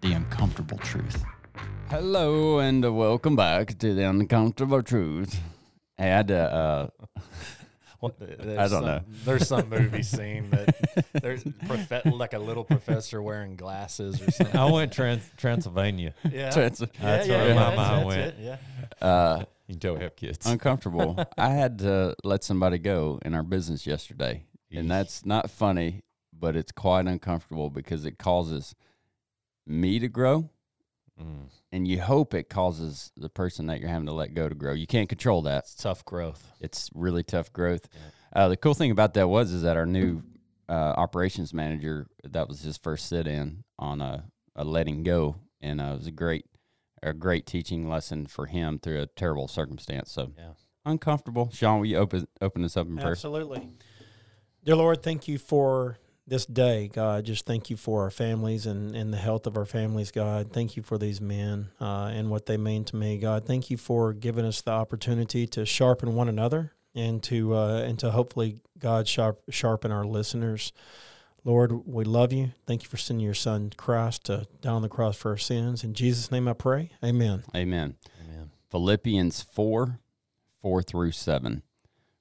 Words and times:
the 0.00 0.12
uncomfortable 0.12 0.78
truth. 0.78 1.22
Hello 1.88 2.58
and 2.60 2.96
welcome 2.96 3.36
back 3.36 3.78
to 3.78 3.94
the 3.94 4.08
uncomfortable 4.08 4.82
truth. 4.82 5.40
I 5.98 6.04
had 6.04 6.28
to. 6.28 6.38
Uh, 6.38 6.88
What, 8.00 8.18
there's 8.18 8.40
I 8.58 8.62
don't 8.62 8.70
some, 8.70 8.84
know. 8.86 9.00
There's 9.26 9.46
some 9.46 9.68
movie 9.68 10.02
scene 10.14 10.48
that 10.52 11.04
there's 11.20 11.44
profe- 11.44 12.10
like 12.16 12.32
a 12.32 12.38
little 12.38 12.64
professor 12.64 13.20
wearing 13.20 13.56
glasses 13.56 14.22
or 14.22 14.30
something. 14.30 14.56
I 14.58 14.64
went 14.70 14.90
trans 14.90 15.22
Transylvania. 15.36 16.14
Yeah, 16.32 16.48
Trans- 16.54 16.80
yeah, 16.80 16.86
That's 16.98 17.28
yeah, 17.28 17.36
where 17.36 17.48
yeah, 17.48 17.54
my 17.54 17.60
that's- 17.60 17.76
mind 17.76 17.98
that's 17.98 18.06
went. 18.06 18.20
it, 18.20 18.34
Yeah, 19.02 19.06
uh, 19.06 19.44
You 19.68 19.74
can 19.74 19.80
tell 19.80 19.94
we 19.96 20.02
have 20.04 20.16
kids. 20.16 20.46
uncomfortable. 20.46 21.22
I 21.36 21.50
had 21.50 21.76
to 21.80 22.16
let 22.24 22.42
somebody 22.42 22.78
go 22.78 23.18
in 23.22 23.34
our 23.34 23.42
business 23.42 23.86
yesterday, 23.86 24.44
and 24.72 24.90
that's 24.90 25.26
not 25.26 25.50
funny, 25.50 26.00
but 26.32 26.56
it's 26.56 26.72
quite 26.72 27.06
uncomfortable 27.06 27.68
because 27.68 28.06
it 28.06 28.16
causes 28.16 28.74
me 29.66 29.98
to 29.98 30.08
grow, 30.08 30.50
Mm. 31.20 31.50
and 31.70 31.86
you 31.86 32.00
hope 32.00 32.32
it 32.32 32.48
causes 32.48 33.12
the 33.16 33.28
person 33.28 33.66
that 33.66 33.78
you're 33.80 33.90
having 33.90 34.06
to 34.06 34.12
let 34.12 34.32
go 34.32 34.48
to 34.48 34.54
grow. 34.54 34.72
You 34.72 34.86
can't 34.86 35.08
control 35.08 35.42
that. 35.42 35.64
it's 35.64 35.74
tough 35.74 36.02
growth. 36.04 36.50
It's 36.60 36.88
really 36.94 37.22
tough 37.22 37.52
growth. 37.52 37.88
Uh, 38.32 38.48
the 38.48 38.56
cool 38.56 38.72
thing 38.74 38.90
about 38.90 39.12
that 39.14 39.28
was 39.28 39.52
is 39.52 39.62
that 39.62 39.76
our 39.76 39.84
new 39.86 40.22
uh, 40.68 40.72
operations 40.96 41.52
manager 41.52 42.06
that 42.24 42.48
was 42.48 42.62
his 42.62 42.78
first 42.78 43.06
sit 43.06 43.26
in 43.26 43.64
on 43.78 44.00
a, 44.00 44.24
a 44.56 44.64
letting 44.64 45.02
go, 45.02 45.36
and 45.60 45.80
uh, 45.80 45.84
it 45.92 45.96
was 45.98 46.06
a 46.06 46.10
great 46.12 46.46
a 47.02 47.12
great 47.12 47.44
teaching 47.46 47.88
lesson 47.88 48.26
for 48.26 48.46
him 48.46 48.78
through 48.78 49.00
a 49.00 49.06
terrible 49.06 49.48
circumstance. 49.48 50.10
So 50.12 50.32
Yeah. 50.38 50.52
uncomfortable. 50.86 51.50
Sean, 51.52 51.80
will 51.80 51.86
you 51.86 51.96
open 51.96 52.28
open 52.40 52.64
us 52.64 52.76
up 52.76 52.86
in 52.86 52.96
prayer? 52.96 53.12
Absolutely. 53.12 53.68
Dear 54.64 54.76
Lord, 54.76 55.02
thank 55.02 55.26
you 55.28 55.38
for 55.38 55.98
this 56.30 56.46
day, 56.46 56.88
God. 56.88 57.24
Just 57.24 57.44
thank 57.44 57.68
you 57.70 57.76
for 57.76 58.04
our 58.04 58.10
families 58.10 58.64
and, 58.64 58.94
and 58.94 59.12
the 59.12 59.18
health 59.18 59.46
of 59.46 59.56
our 59.56 59.66
families, 59.66 60.12
God. 60.12 60.52
Thank 60.52 60.76
you 60.76 60.82
for 60.82 60.96
these 60.96 61.20
men 61.20 61.70
uh, 61.80 62.10
and 62.12 62.30
what 62.30 62.46
they 62.46 62.56
mean 62.56 62.84
to 62.84 62.96
me, 62.96 63.18
God. 63.18 63.44
Thank 63.44 63.68
you 63.68 63.76
for 63.76 64.12
giving 64.12 64.44
us 64.44 64.62
the 64.62 64.70
opportunity 64.70 65.46
to 65.48 65.66
sharpen 65.66 66.14
one 66.14 66.28
another 66.28 66.72
and 66.94 67.22
to 67.24 67.54
uh, 67.54 67.82
and 67.82 67.98
to 67.98 68.12
hopefully 68.12 68.60
God 68.78 69.08
sharp, 69.08 69.42
sharpen 69.50 69.90
our 69.90 70.06
listeners. 70.06 70.72
Lord, 71.44 71.86
we 71.86 72.04
love 72.04 72.32
you. 72.32 72.52
Thank 72.66 72.84
you 72.84 72.88
for 72.88 72.96
sending 72.96 73.24
your 73.24 73.34
Son 73.34 73.72
Christ 73.76 74.26
to 74.26 74.46
die 74.60 74.70
on 74.70 74.82
the 74.82 74.88
cross 74.88 75.16
for 75.16 75.30
our 75.30 75.36
sins. 75.36 75.82
In 75.82 75.94
Jesus' 75.94 76.30
name, 76.30 76.46
I 76.46 76.52
pray. 76.52 76.90
Amen. 77.02 77.42
Amen. 77.56 77.96
Amen. 78.22 78.50
Philippians 78.70 79.42
four, 79.42 79.98
four 80.60 80.82
through 80.82 81.12
seven. 81.12 81.62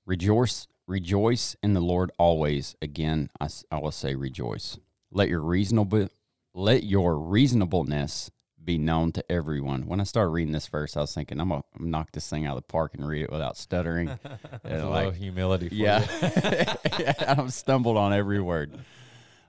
Rejoice, 0.05 0.67
rejoice 0.89 1.55
in 1.61 1.73
the 1.73 1.79
Lord 1.81 2.11
always. 2.17 2.75
Again, 2.81 3.29
I 3.39 3.77
will 3.77 3.91
say 3.91 4.15
rejoice. 4.15 4.77
Let 5.11 5.29
your 5.29 5.41
reasonable, 5.41 6.09
let 6.53 6.83
your 6.83 7.17
reasonableness 7.17 8.31
be 8.63 8.77
known 8.77 9.11
to 9.13 9.31
everyone. 9.31 9.87
When 9.87 10.01
I 10.01 10.03
started 10.03 10.31
reading 10.31 10.51
this 10.51 10.67
verse, 10.67 10.97
I 10.97 11.01
was 11.01 11.13
thinking 11.13 11.39
I'm 11.39 11.49
gonna 11.49 11.63
knock 11.79 12.11
this 12.11 12.29
thing 12.29 12.45
out 12.45 12.57
of 12.57 12.63
the 12.63 12.67
park 12.71 12.93
and 12.93 13.07
read 13.07 13.23
it 13.23 13.31
without 13.31 13.55
stuttering. 13.57 14.07
There's 14.07 14.19
And 14.63 14.81
a 14.81 14.89
like- 14.89 15.05
little 15.05 15.11
humility 15.11 15.69
for 15.69 15.75
yeah, 15.75 17.13
I've 17.27 17.53
stumbled 17.53 17.95
on 17.97 18.11
every 18.11 18.41
word. 18.41 18.77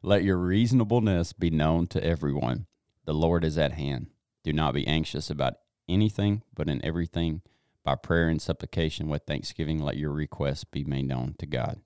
Let 0.03 0.23
your 0.25 0.37
reasonableness 0.39 1.33
be 1.33 1.51
known 1.51 1.87
to 1.89 2.03
everyone. 2.05 2.67
The 3.05 3.13
Lord 3.15 3.45
is 3.45 3.59
at 3.59 3.73
hand. 3.73 4.07
Do 4.45 4.53
not 4.53 4.73
be 4.73 4.87
anxious 4.87 5.29
about 5.29 5.55
anything, 5.89 6.43
but 6.55 6.69
in 6.71 6.83
everything, 6.85 7.43
by 7.85 7.95
prayer 7.95 8.29
and 8.29 8.41
supplication 8.43 9.09
with 9.09 9.23
thanksgiving, 9.27 9.79
let 9.81 9.97
your 9.97 10.11
requests 10.13 10.65
be 10.65 10.85
made 10.85 11.07
known 11.09 11.35
to 11.39 11.47
God. 11.47 11.81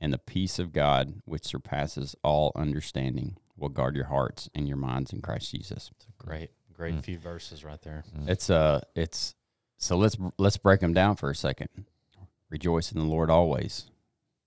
And 0.00 0.12
the 0.12 0.18
peace 0.18 0.58
of 0.58 0.72
God, 0.72 1.20
which 1.24 1.44
surpasses 1.44 2.14
all 2.22 2.52
understanding, 2.56 3.36
will 3.56 3.68
guard 3.68 3.94
your 3.96 4.06
hearts 4.06 4.48
and 4.54 4.66
your 4.66 4.76
minds 4.78 5.12
in 5.12 5.20
Christ 5.20 5.50
Jesus. 5.50 5.90
It's 5.96 6.06
a 6.06 6.22
great, 6.24 6.50
great 6.72 6.94
Mm. 6.94 7.02
few 7.04 7.18
verses 7.18 7.64
right 7.64 7.80
there. 7.82 8.04
It's 8.26 8.48
uh, 8.50 8.80
it's 8.94 9.34
so 9.76 9.96
let's 9.98 10.16
let's 10.38 10.56
break 10.56 10.80
them 10.80 10.94
down 10.94 11.16
for 11.16 11.30
a 11.30 11.34
second. 11.34 11.68
Rejoice 12.48 12.90
in 12.92 12.98
the 12.98 13.04
Lord 13.04 13.30
always. 13.30 13.90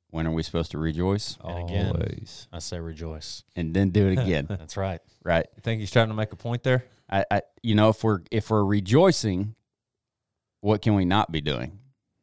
When 0.09 0.27
are 0.27 0.31
we 0.31 0.43
supposed 0.43 0.69
to 0.71 0.77
rejoice? 0.77 1.37
And 1.43 1.69
again- 1.69 1.87
Always. 1.87 2.47
I 2.53 2.59
say 2.59 2.79
rejoice. 2.79 3.43
And 3.55 3.73
then 3.73 3.89
do 3.89 4.07
it 4.09 4.19
again, 4.19 4.45
That's 4.49 4.77
right. 4.77 5.01
right? 5.23 5.47
You 5.55 5.61
think 5.61 5.79
he's 5.79 5.89
trying 5.89 6.09
to 6.09 6.13
make 6.13 6.31
a 6.31 6.35
point 6.35 6.61
there? 6.63 6.85
I, 7.09 7.25
I, 7.31 7.41
you 7.63 7.73
know, 7.75 7.89
if 7.89 8.03
we're 8.03 8.19
if 8.29 8.49
we're 8.49 8.63
rejoicing, 8.65 9.55
what 10.63 10.81
can 10.81 10.95
we 10.95 11.03
not 11.03 11.29
be 11.29 11.41
doing? 11.41 11.77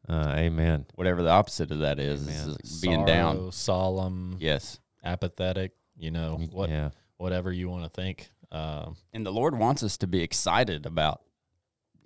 Uh, 0.09 0.33
amen. 0.35 0.87
Whatever 0.95 1.23
the 1.23 1.29
opposite 1.29 1.71
of 1.71 1.81
that 1.81 2.01
is, 2.01 2.23
Amen. 2.23 2.57
is 2.65 2.81
being 2.81 3.05
down. 3.05 3.53
Solemn, 3.53 4.37
Yes, 4.41 4.81
apathetic. 5.05 5.73
You 5.99 6.11
know 6.11 6.41
what? 6.51 6.71
Yeah. 6.71 6.91
Whatever 7.19 7.53
you 7.53 7.69
want 7.69 7.85
to 7.85 7.91
think. 7.91 8.31
Um, 8.51 8.97
and 9.13 9.27
the 9.27 9.31
Lord 9.31 9.59
wants 9.59 9.83
us 9.83 9.99
to 9.99 10.07
be 10.07 10.23
excited 10.23 10.87
about 10.87 11.21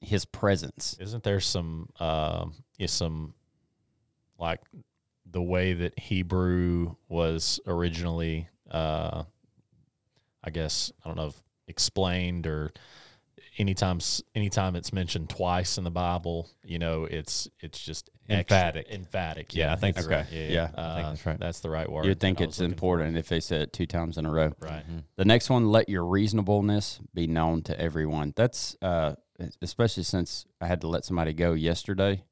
His 0.01 0.25
presence. 0.25 0.97
Isn't 0.99 1.23
there 1.23 1.39
some 1.39 1.89
um 2.01 2.55
is 2.81 2.91
some 2.91 3.35
like 4.37 4.61
the 5.25 5.41
way 5.41 5.73
that 5.73 5.97
Hebrew 5.99 6.97
was 7.09 7.61
originally 7.65 8.49
uh 8.69 9.23
I 10.43 10.51
guess 10.51 10.93
I 11.05 11.09
don't 11.09 11.17
know 11.17 11.29
if 11.29 11.41
explained 11.69 12.49
or 12.49 12.73
anytime 13.59 14.01
anytime 14.35 14.77
it's 14.77 14.93
mentioned 14.93 15.29
twice 15.31 15.79
in 15.79 15.85
the 15.85 15.91
Bible, 15.91 16.49
you 16.65 16.79
know, 16.79 17.05
it's 17.05 17.49
it's 17.61 17.79
just 17.85 18.11
extra- 18.29 18.57
Emphatic. 18.59 18.91
emphatic. 18.91 19.55
Yeah, 19.55 19.73
I 19.73 19.77
think 19.77 19.97
that's 19.97 20.07
okay. 20.07 20.17
right. 20.17 20.33
Yeah, 20.33 20.49
Yeah, 20.49 20.63
uh, 20.77 20.93
I 20.93 20.95
think 20.97 21.07
that's 21.09 21.27
right. 21.27 21.39
That's 21.41 21.61
the 21.61 21.71
right 21.71 21.91
word. 21.91 22.07
You'd 22.07 22.21
think 22.21 22.39
that 22.39 22.45
I 22.45 22.47
was 22.47 22.55
it's 22.57 22.61
looking 22.61 22.77
for. 22.77 22.95
important 22.95 23.17
if 23.19 23.29
they 23.29 23.41
said 23.41 23.63
it 23.63 23.73
two 23.73 23.87
times 23.87 24.19
in 24.19 24.27
a 24.27 24.31
row. 24.31 24.53
right? 24.61 24.85
Mhm. 24.91 25.05
The 25.17 25.25
next 25.25 25.51
one, 25.51 25.69
let 25.71 25.89
your 25.89 26.05
reasonableness 26.05 27.01
be 27.13 27.27
known 27.27 27.63
to 27.63 27.79
everyone. 27.81 28.33
That's 28.37 28.77
uh, 28.83 29.15
especially 29.63 30.03
since 30.05 30.47
I 30.61 30.67
had 30.67 30.81
to 30.83 30.89
let 30.89 31.05
somebody 31.05 31.33
go 31.33 31.53
yesterday. 31.53 32.23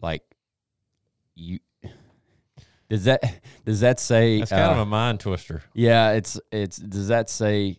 Like 0.00 0.22
you, 1.34 1.58
does 2.88 3.04
that 3.04 3.22
does 3.64 3.80
that 3.80 4.00
say? 4.00 4.38
That's 4.38 4.50
kind 4.50 4.72
of 4.72 4.78
uh, 4.78 4.82
a 4.82 4.86
mind 4.86 5.20
twister. 5.20 5.62
Yeah, 5.74 6.12
it's 6.12 6.40
it's 6.52 6.76
does 6.76 7.08
that 7.08 7.28
say 7.30 7.78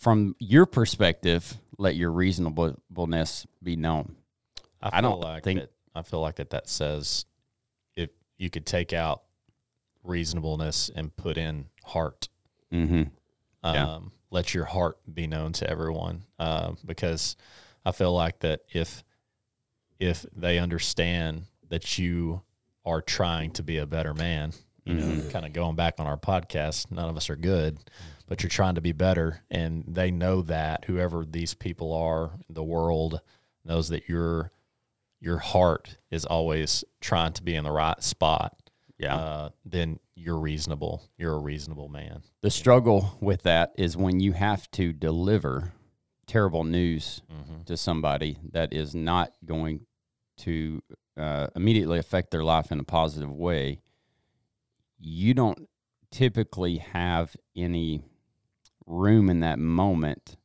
from 0.00 0.34
your 0.38 0.64
perspective, 0.64 1.56
let 1.78 1.94
your 1.94 2.10
reasonableness 2.10 3.46
be 3.62 3.76
known? 3.76 4.16
I, 4.82 4.88
I 4.88 5.00
feel 5.00 5.10
don't 5.10 5.20
like 5.20 5.44
think- 5.44 5.60
that, 5.60 5.70
I 5.94 6.02
feel 6.02 6.20
like 6.20 6.36
that 6.36 6.50
that 6.50 6.68
says 6.68 7.26
if 7.96 8.10
you 8.38 8.48
could 8.48 8.64
take 8.64 8.92
out 8.92 9.22
reasonableness 10.02 10.90
and 10.94 11.14
put 11.14 11.36
in 11.36 11.66
heart. 11.84 12.28
Mm-hmm. 12.72 13.02
Um, 13.62 13.74
Yeah. 13.74 13.98
Let 14.32 14.54
your 14.54 14.64
heart 14.64 14.96
be 15.12 15.26
known 15.26 15.52
to 15.54 15.68
everyone, 15.68 16.22
um, 16.38 16.78
because 16.86 17.34
I 17.84 17.90
feel 17.92 18.12
like 18.14 18.38
that 18.40 18.60
if 18.72 19.02
if 19.98 20.24
they 20.34 20.58
understand 20.58 21.42
that 21.68 21.98
you 21.98 22.40
are 22.86 23.02
trying 23.02 23.50
to 23.50 23.62
be 23.64 23.76
a 23.78 23.86
better 23.86 24.14
man, 24.14 24.52
you 24.84 24.94
know, 24.94 25.04
Mhm. 25.04 25.30
kind 25.32 25.44
of 25.44 25.52
going 25.52 25.74
back 25.76 25.98
on 25.98 26.06
our 26.06 26.16
podcast, 26.16 26.90
none 26.92 27.10
of 27.10 27.16
us 27.16 27.28
are 27.28 27.36
good, 27.36 27.78
but 28.30 28.42
you're 28.42 28.48
trying 28.48 28.76
to 28.76 28.80
be 28.80 28.92
better, 28.92 29.42
and 29.50 29.84
they 29.86 30.10
know 30.10 30.40
that 30.42 30.84
whoever 30.86 31.24
these 31.26 31.52
people 31.52 31.92
are, 31.92 32.30
the 32.48 32.62
world 32.64 33.20
knows 33.64 33.88
that 33.90 34.08
your 34.08 34.52
your 35.20 35.36
heart 35.38 35.98
is 36.10 36.24
always 36.24 36.82
trying 37.02 37.32
to 37.34 37.42
be 37.42 37.54
in 37.54 37.64
the 37.64 37.70
right 37.70 38.02
spot. 38.02 38.56
Yeah. 38.98 39.16
Uh, 39.16 39.48
then 39.66 39.98
you're 40.14 40.38
reasonable. 40.38 41.02
You're 41.18 41.34
a 41.34 41.38
reasonable 41.38 41.88
man. 41.88 42.22
the 42.40 42.50
struggle 42.50 43.18
with 43.20 43.42
that 43.42 43.72
is 43.76 43.96
when 43.96 44.20
you 44.20 44.32
have 44.32 44.70
to 44.72 44.92
deliver 44.94 45.72
terrible 46.26 46.64
news 46.64 47.20
Mm-hmm. 47.30 47.62
to 47.64 47.76
somebody 47.76 48.38
that 48.52 48.72
is 48.72 48.94
not 48.94 49.32
going 49.44 49.86
to 50.38 50.80
uh, 51.18 51.48
immediately 51.56 51.98
affect 51.98 52.30
their 52.30 52.44
life 52.44 52.70
in 52.72 52.78
a 52.80 52.84
positive 52.84 53.32
way, 53.32 53.80
you 54.98 55.34
don't 55.34 55.68
typically 56.10 56.78
have 56.78 57.36
any 57.56 58.02
room 58.90 59.30
in 59.30 59.40
that 59.40 59.58
moment 59.58 60.36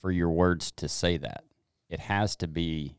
for 0.00 0.10
your 0.10 0.30
words 0.30 0.72
to 0.72 0.88
say 0.88 1.16
that. 1.18 1.44
It 1.88 2.00
has 2.00 2.36
to 2.36 2.48
be 2.48 2.96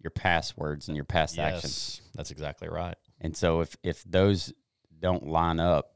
your 0.00 0.10
past 0.10 0.56
words 0.56 0.88
and 0.88 0.96
your 0.96 1.04
past 1.04 1.38
actions. 1.38 2.00
That's 2.14 2.30
exactly 2.30 2.68
right. 2.68 2.96
And 3.20 3.36
so 3.36 3.60
if 3.60 3.76
if 3.82 4.02
those 4.04 4.52
don't 4.98 5.26
line 5.26 5.60
up 5.60 5.94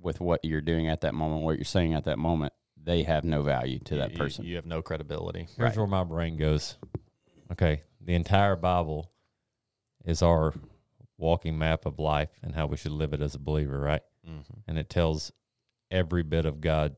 with 0.00 0.20
what 0.20 0.44
you're 0.44 0.62
doing 0.62 0.88
at 0.88 1.02
that 1.02 1.14
moment, 1.14 1.42
what 1.44 1.56
you're 1.56 1.64
saying 1.64 1.92
at 1.94 2.04
that 2.04 2.18
moment, 2.18 2.54
they 2.82 3.02
have 3.02 3.24
no 3.24 3.42
value 3.42 3.78
to 3.80 3.94
You- 3.94 4.00
that 4.00 4.12
you- 4.12 4.16
person. 4.16 4.44
You, 4.46 4.56
have 4.56 4.64
no 4.66 4.80
credibility. 4.80 5.40
Here's 5.40 5.58
Right. 5.58 5.76
where 5.76 5.86
my 5.86 6.04
brain 6.04 6.38
goes. 6.38 6.76
Okay, 7.52 7.82
the 8.00 8.14
entire 8.14 8.56
Bible 8.56 9.10
is 10.06 10.22
our 10.22 10.54
walking 11.18 11.58
map 11.58 11.84
of 11.84 11.98
life 11.98 12.38
and 12.42 12.54
how 12.54 12.66
we 12.66 12.78
should 12.78 12.92
live 12.92 13.12
it 13.12 13.20
as 13.20 13.34
a 13.34 13.38
believer, 13.38 13.78
right? 13.78 14.02
Mm-hmm. 14.26 14.60
And 14.66 14.78
it 14.78 14.88
tells 14.88 15.30
every 15.90 16.22
bit 16.22 16.46
of 16.46 16.62
God 16.62 16.96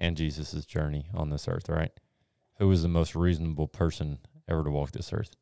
and 0.00 0.16
Jesus' 0.16 0.64
journey 0.64 1.08
on 1.14 1.30
this 1.30 1.48
earth, 1.48 1.68
right? 1.68 1.92
Who 2.58 2.68
was 2.68 2.82
the 2.82 2.88
most 2.88 3.14
reasonable 3.14 3.68
person 3.68 4.18
ever 4.48 4.64
to 4.64 4.70
walk 4.70 4.92
this 4.92 5.12
earth? 5.12 5.36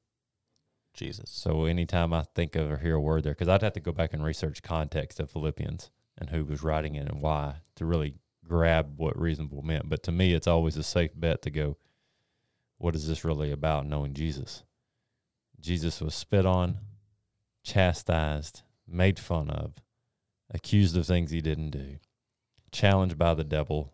Jesus. 0.94 1.30
So 1.30 1.64
anytime 1.64 2.12
I 2.12 2.24
think 2.34 2.56
of 2.56 2.70
or 2.70 2.78
hear 2.78 2.96
a 2.96 3.00
word 3.00 3.24
there, 3.24 3.32
because 3.32 3.48
I'd 3.48 3.62
have 3.62 3.74
to 3.74 3.80
go 3.80 3.92
back 3.92 4.12
and 4.12 4.24
research 4.24 4.62
context 4.62 5.20
of 5.20 5.30
Philippians 5.30 5.90
and 6.18 6.30
who 6.30 6.44
was 6.44 6.62
writing 6.62 6.94
it 6.94 7.08
and 7.08 7.20
why 7.20 7.56
to 7.76 7.84
really 7.84 8.14
grab 8.44 8.94
what 8.98 9.18
reasonable 9.18 9.62
meant. 9.62 9.88
But 9.88 10.02
to 10.04 10.12
me, 10.12 10.32
it's 10.32 10.46
always 10.46 10.76
a 10.76 10.82
safe 10.82 11.10
bet 11.14 11.42
to 11.42 11.50
go, 11.50 11.76
what 12.78 12.94
is 12.94 13.08
this 13.08 13.24
really 13.24 13.50
about? 13.50 13.86
Knowing 13.86 14.14
Jesus. 14.14 14.62
Jesus 15.60 16.00
was 16.00 16.14
spit 16.14 16.46
on, 16.46 16.78
chastised, 17.62 18.62
made 18.86 19.18
fun 19.18 19.50
of, 19.50 19.74
accused 20.50 20.96
of 20.96 21.06
things 21.06 21.30
he 21.30 21.40
didn't 21.40 21.70
do, 21.70 21.96
challenged 22.70 23.18
by 23.18 23.34
the 23.34 23.44
devil 23.44 23.92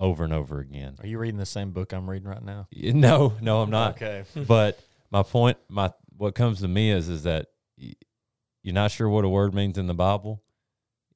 over 0.00 0.24
and 0.24 0.32
over 0.32 0.60
again. 0.60 0.96
Are 1.00 1.06
you 1.06 1.18
reading 1.18 1.38
the 1.38 1.46
same 1.46 1.70
book 1.72 1.92
I'm 1.92 2.08
reading 2.08 2.28
right 2.28 2.42
now? 2.42 2.68
No, 2.72 3.34
no, 3.40 3.62
I'm 3.62 3.70
not 3.70 3.96
Okay. 3.96 4.24
but 4.46 4.78
my 5.10 5.22
point, 5.22 5.58
my 5.68 5.92
what 6.16 6.34
comes 6.34 6.60
to 6.60 6.68
me 6.68 6.90
is 6.90 7.08
is 7.08 7.22
that 7.24 7.46
you're 8.62 8.74
not 8.74 8.90
sure 8.90 9.08
what 9.08 9.24
a 9.24 9.28
word 9.28 9.54
means 9.54 9.78
in 9.78 9.86
the 9.86 9.94
Bible. 9.94 10.42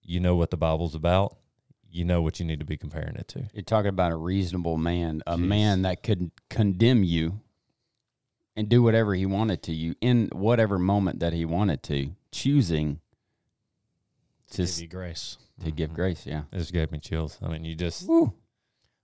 You 0.03 0.21
know 0.21 0.35
what 0.37 0.51
the 0.51 0.57
Bible's 0.57 0.95
about. 0.95 1.37
You 1.91 2.05
know 2.05 2.23
what 2.23 2.41
you 2.41 2.47
need 2.47 2.59
to 2.61 2.65
be 2.65 2.77
comparing 2.77 3.17
it 3.17 3.29
to. 3.29 3.45
You're 3.53 3.63
talking 3.63 3.91
about 3.91 4.13
a 4.13 4.17
reasonable 4.17 4.79
man, 4.79 5.23
a 5.27 5.37
Jeez. 5.37 5.41
man 5.47 5.83
that 5.83 6.03
could 6.03 6.31
condemn 6.49 7.05
you 7.05 7.41
and 8.57 8.69
do 8.69 8.83
whatever 8.83 9.15
he 9.15 9.27
wanted 9.27 9.63
to 9.65 9.73
you 9.75 9.95
in 10.01 10.29
whatever 10.33 10.79
moment 10.79 11.21
that 11.21 11.33
he 11.35 11.45
wanted 11.45 11.83
to, 11.85 12.13
choosing 12.31 13.01
to, 14.53 14.57
Give 14.59 14.67
s- 14.69 14.81
you 14.81 14.89
grace. 14.89 15.39
to 15.65 15.71
give 15.71 15.91
Mhm. 15.91 15.95
grace. 15.95 16.27
Yeah. 16.27 16.45
This 16.51 16.71
gave 16.71 16.91
me 16.93 16.99
chills. 16.99 17.39
I 17.43 17.49
mean, 17.49 17.65
you 17.65 17.75
just 17.75 18.09
Woo. 18.09 18.33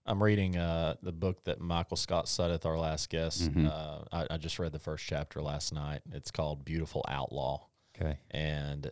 I'm 0.08 0.22
reading 0.22 0.56
uh, 0.56 0.94
the 1.02 1.12
book 1.12 1.44
that 1.44 1.60
Michael 1.60 1.96
Scott 1.98 2.24
Suddeth, 2.26 2.64
our 2.64 2.78
last 2.78 3.10
guest. 3.10 3.52
Mhm. 3.52 3.70
Uh, 3.70 4.04
I, 4.10 4.26
I 4.34 4.36
just 4.38 4.58
read 4.58 4.72
the 4.72 4.78
first 4.78 5.04
chapter 5.06 5.42
last 5.42 5.72
night. 5.72 6.00
It's 6.12 6.30
called 6.30 6.64
Beautiful 6.64 7.04
Outlaw, 7.06 7.66
okay. 7.94 8.18
and 8.30 8.90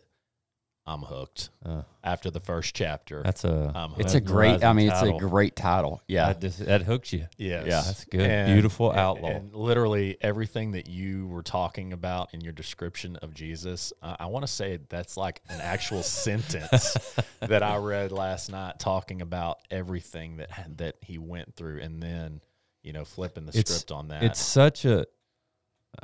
I'm 0.87 1.01
hooked. 1.01 1.49
Uh, 1.65 1.81
After 2.01 2.31
the 2.31 2.39
first 2.39 2.73
chapter, 2.73 3.21
that's 3.21 3.43
a 3.43 3.71
I'm 3.75 3.93
It's 3.97 4.13
a 4.13 4.21
great, 4.21 4.63
I 4.63 4.73
mesmerizing 4.73 4.75
mean, 4.77 4.87
it's 4.89 4.99
title. 5.01 5.17
a 5.17 5.19
great 5.19 5.55
title. 5.57 6.01
Yeah. 6.07 6.27
that, 6.27 6.39
just, 6.39 6.65
that 6.65 6.81
hooks 6.83 7.11
you. 7.11 7.27
Yes. 7.37 7.65
Yeah. 7.67 7.81
That's 7.81 8.05
good. 8.05 8.21
And- 8.21 8.53
Beautiful 8.53 8.91
and- 8.91 8.99
outlaw. 8.99 9.27
And 9.31 9.53
literally 9.53 10.17
everything 10.21 10.71
that 10.71 10.87
you 10.87 11.27
were 11.27 11.43
talking 11.43 11.91
about 11.91 12.33
in 12.33 12.39
your 12.39 12.53
description 12.53 13.17
of 13.17 13.33
Jesus, 13.33 13.91
I, 14.01 14.15
I 14.21 14.25
want 14.27 14.43
to 14.43 14.51
say 14.51 14.79
that's 14.87 15.17
like 15.17 15.41
an 15.49 15.59
actual 15.59 16.03
sentence 16.31 16.97
that 17.41 17.63
I 17.63 17.75
read 17.77 18.13
last 18.13 18.49
night, 18.49 18.79
talking 18.79 19.21
about 19.21 19.57
everything 19.69 20.37
that 20.37 20.49
that 20.77 20.95
he 21.01 21.17
went 21.17 21.55
through, 21.55 21.81
and 21.81 22.01
then 22.01 22.39
you 22.81 22.93
know 22.93 23.03
flipping 23.03 23.45
the 23.45 23.49
It's- 23.57 23.67
script 23.75 23.91
on 23.91 24.07
that. 24.07 24.23
it's 24.23 24.39
such 24.39 24.85
a. 24.85 25.05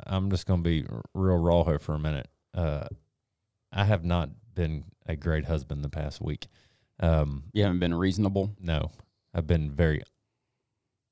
I'm 0.06 0.28
just 0.30 0.46
gonna 0.46 0.60
be 0.62 0.84
real 1.14 1.36
raw 1.38 1.64
here 1.64 1.78
for 1.78 1.94
a 1.94 1.98
minute. 1.98 2.28
Uh, 2.52 2.86
I 3.74 3.84
have 3.84 4.04
not 4.04 4.30
been 4.54 4.84
a 5.06 5.16
great 5.16 5.44
husband 5.44 5.84
the 5.84 5.88
past 5.88 6.20
week. 6.22 6.46
Um, 7.00 7.44
you 7.52 7.64
haven't 7.64 7.80
been 7.80 7.94
reasonable. 7.94 8.54
No, 8.60 8.92
I've 9.34 9.48
been 9.48 9.72
very 9.72 10.02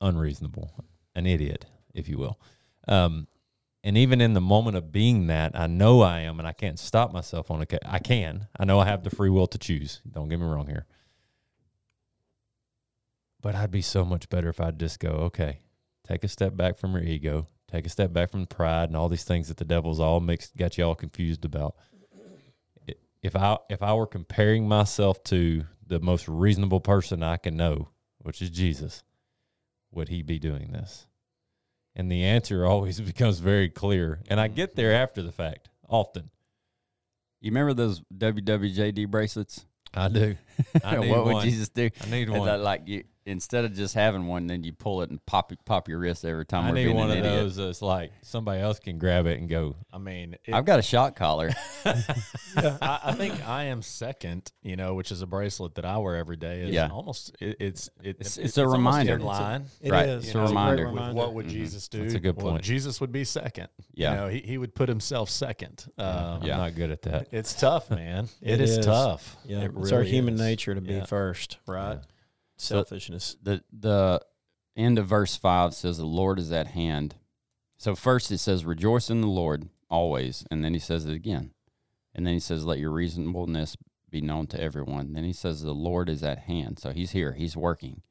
unreasonable, 0.01 0.73
an 1.15 1.27
idiot, 1.27 1.67
if 1.93 2.09
you 2.09 2.19
will. 2.19 2.41
Um, 2.87 3.27
and 3.85 3.99
even 3.99 4.21
in 4.21 4.35
the 4.35 4.41
moment 4.41 4.77
of 4.77 4.93
being 4.93 5.27
that, 5.27 5.59
I 5.59 5.67
know 5.67 6.03
I 6.03 6.21
am, 6.21 6.39
and 6.39 6.47
I 6.47 6.53
can't 6.53 6.79
stop 6.79 7.13
myself 7.13 7.51
on 7.51 7.63
it. 7.63 7.75
I 7.85 7.99
can. 7.99 8.47
I 8.57 8.65
know 8.65 8.79
I 8.79 8.85
have 8.85 9.03
the 9.03 9.11
free 9.11 9.31
will 9.31 9.49
to 9.49 9.59
choose. 9.59 10.01
Don't 10.09 10.29
get 10.29 10.39
me 10.39 10.47
wrong 10.47 10.69
here. 10.69 10.87
But 13.41 13.57
I'd 13.57 13.73
be 13.73 13.83
so 13.83 14.05
much 14.05 14.29
better 14.29 14.49
if 14.49 14.61
I'd 14.61 14.79
just 14.79 15.01
go, 15.01 15.09
okay, 15.09 15.59
take 16.07 16.23
a 16.23 16.29
step 16.29 16.57
back 16.57 16.77
from 16.77 16.93
your 16.93 17.03
ego, 17.03 17.49
take 17.69 17.87
a 17.87 17.91
step 17.91 18.13
back 18.13 18.31
from 18.31 18.47
pride 18.47 18.89
and 18.89 18.97
all 18.97 19.09
these 19.09 19.25
things 19.25 19.49
that 19.49 19.57
the 19.57 19.65
devil's 19.65 19.99
all 19.99 20.21
mixed, 20.21 20.57
got 20.57 20.79
you 20.79 20.85
all 20.85 20.95
confused 20.95 21.45
about. 21.45 21.75
If 23.23 23.37
I 23.37 23.59
if 23.71 23.83
I 23.83 23.95
were 23.95 24.07
comparing 24.07 24.67
myself 24.67 25.23
to 25.25 25.65
the 25.87 26.01
most 26.01 26.29
reasonable 26.29 26.81
person 26.81 27.23
I 27.23 27.37
can 27.37 27.57
know, 27.57 27.89
which 28.19 28.43
is 28.43 28.51
Jesus, 28.51 29.05
would 29.91 30.09
he 30.09 30.23
be 30.23 30.39
doing 30.39 30.73
this? 30.73 31.07
And 31.95 32.11
the 32.11 32.25
answer 32.25 32.65
always 32.67 33.01
becomes 33.01 33.39
very 33.39 33.69
clear. 33.69 34.21
And 34.29 34.41
I 34.41 34.49
get 34.49 34.75
there 34.75 34.93
after 34.93 35.23
the 35.23 35.33
fact 35.33 35.69
often. 35.89 36.31
You 37.41 37.51
remember 37.51 37.75
those 37.75 38.01
WWJD 38.17 39.09
bracelets? 39.09 39.67
I 39.95 40.09
do. 40.09 40.37
I 40.85 40.97
need 40.97 41.11
what 41.11 41.25
would. 41.25 41.43
Jesus 41.45 41.69
do? 41.69 41.89
I 42.01 42.11
need 42.11 42.29
one. 42.31 42.47
that, 42.47 42.61
like 42.61 42.83
you, 42.87 43.05
instead 43.25 43.65
of 43.65 43.73
just 43.75 43.95
having 43.95 44.27
one, 44.27 44.47
then 44.49 44.65
you 44.65 44.73
pull 44.73 45.03
it 45.03 45.11
and 45.11 45.25
pop 45.27 45.53
pop 45.65 45.89
your 45.89 45.99
wrist 45.99 46.25
every 46.25 46.45
time. 46.47 46.65
I 46.65 46.69
we're 46.71 46.75
need 46.75 46.85
being 46.87 46.97
one 46.97 47.11
an 47.11 47.19
of 47.19 47.25
idiot. 47.25 47.41
those 47.41 47.57
that's 47.57 47.83
like 47.83 48.11
somebody 48.23 48.61
else 48.61 48.79
can 48.81 48.99
grab 48.99 49.27
it 49.27 49.39
and 49.39 49.49
go. 49.49 49.77
I 49.93 49.99
mean, 49.99 50.37
it, 50.45 50.55
I've 50.55 50.65
got 50.65 50.79
a 50.79 50.83
shot 50.83 51.15
collar. 51.17 51.51
I, 51.85 53.01
I 53.05 53.13
think 53.13 53.47
I 53.47 53.65
am 53.65 53.83
second, 53.83 54.51
you 54.63 54.77
know, 54.77 54.95
which 54.95 55.11
is 55.13 55.23
a 55.23 55.27
bracelet 55.27 55.75
that 55.77 55.85
I 55.85 55.99
wear 55.99 56.17
every 56.17 56.37
day. 56.37 56.63
It's 56.63 56.73
Yeah. 56.75 56.89
almost 56.89 57.35
it, 57.41 57.57
it's 57.61 57.89
it, 58.03 58.11
It's- 58.21 58.37
it's 58.37 58.39
it's 58.39 58.59
a 58.59 58.63
almost 58.63 58.77
reminder. 58.79 59.15
in 59.15 59.21
line. 59.23 59.65
It 59.81 59.91
Right. 59.93 60.09
is. 60.09 60.25
It's 60.25 60.35
you 60.35 60.41
a 60.41 60.43
know, 60.43 60.49
reminder. 60.49 60.85
with 60.85 60.95
reminder. 60.95 61.15
What 61.15 61.35
would 61.35 61.47
Mhm. 61.47 61.51
Jesus 61.51 61.89
do? 61.89 62.03
That's 62.03 62.15
a 62.15 62.21
good 62.21 62.37
Well, 62.37 62.53
point. 62.53 62.63
Jesus 62.65 63.01
would 63.01 63.13
be 63.13 63.25
second. 63.25 63.69
Yeah. 63.95 64.11
You 64.11 64.17
know, 64.21 64.29
he, 64.29 64.39
he 64.41 64.59
would 64.59 64.75
put 64.75 64.89
himself 64.89 65.31
second. 65.31 65.87
Um, 65.99 66.43
I'm 66.43 66.47
not 66.49 66.75
good 66.75 66.91
at 66.91 67.03
that. 67.03 67.29
It's 67.33 67.55
tough, 67.55 67.91
man. 67.91 68.29
It 68.41 68.55
it 68.55 68.61
is, 68.61 68.79
is. 68.79 68.85
tough. 68.87 69.37
Yeah, 69.45 69.61
It 69.63 69.73
it's 69.77 69.93
our 69.93 70.03
human 70.03 70.35
is. 70.35 70.41
Nature 70.43 70.75
to 70.75 70.81
be 70.81 70.95
Yeah. 70.95 71.05
first, 71.05 71.59
right? 71.67 71.95
Yeah. 71.95 72.05
Selfishness. 72.57 73.37
the 73.43 73.63
the 73.73 74.21
end 74.77 74.99
of 74.99 75.07
verse 75.07 75.37
five 75.37 75.75
says 75.75 75.99
the 75.99 76.05
Lord 76.07 76.39
is 76.39 76.53
at 76.53 76.69
hand. 76.69 77.17
So 77.77 77.95
first 77.95 78.31
it 78.31 78.39
says 78.39 78.65
rejoice 78.65 79.11
in 79.11 79.21
the 79.21 79.27
Lord 79.27 79.69
always, 79.91 80.45
and 80.51 80.65
then 80.65 80.73
he 80.73 80.79
says 80.79 81.05
it 81.07 81.15
again, 81.15 81.53
and 82.15 82.27
then 82.27 82.35
he 82.35 82.41
says 82.41 82.65
let 82.65 82.79
your 82.79 82.91
reasonableness 82.93 83.77
be 84.09 84.21
known 84.21 84.47
to 84.49 84.61
everyone. 84.61 85.13
Then 85.15 85.25
he 85.25 85.33
says 85.33 85.63
the 85.63 85.73
Lord 85.75 86.09
is 86.09 86.23
at 86.23 86.41
hand. 86.41 86.79
So 86.79 86.91
he's 86.93 87.11
here, 87.13 87.33
he's 87.33 87.57
working, 87.57 88.03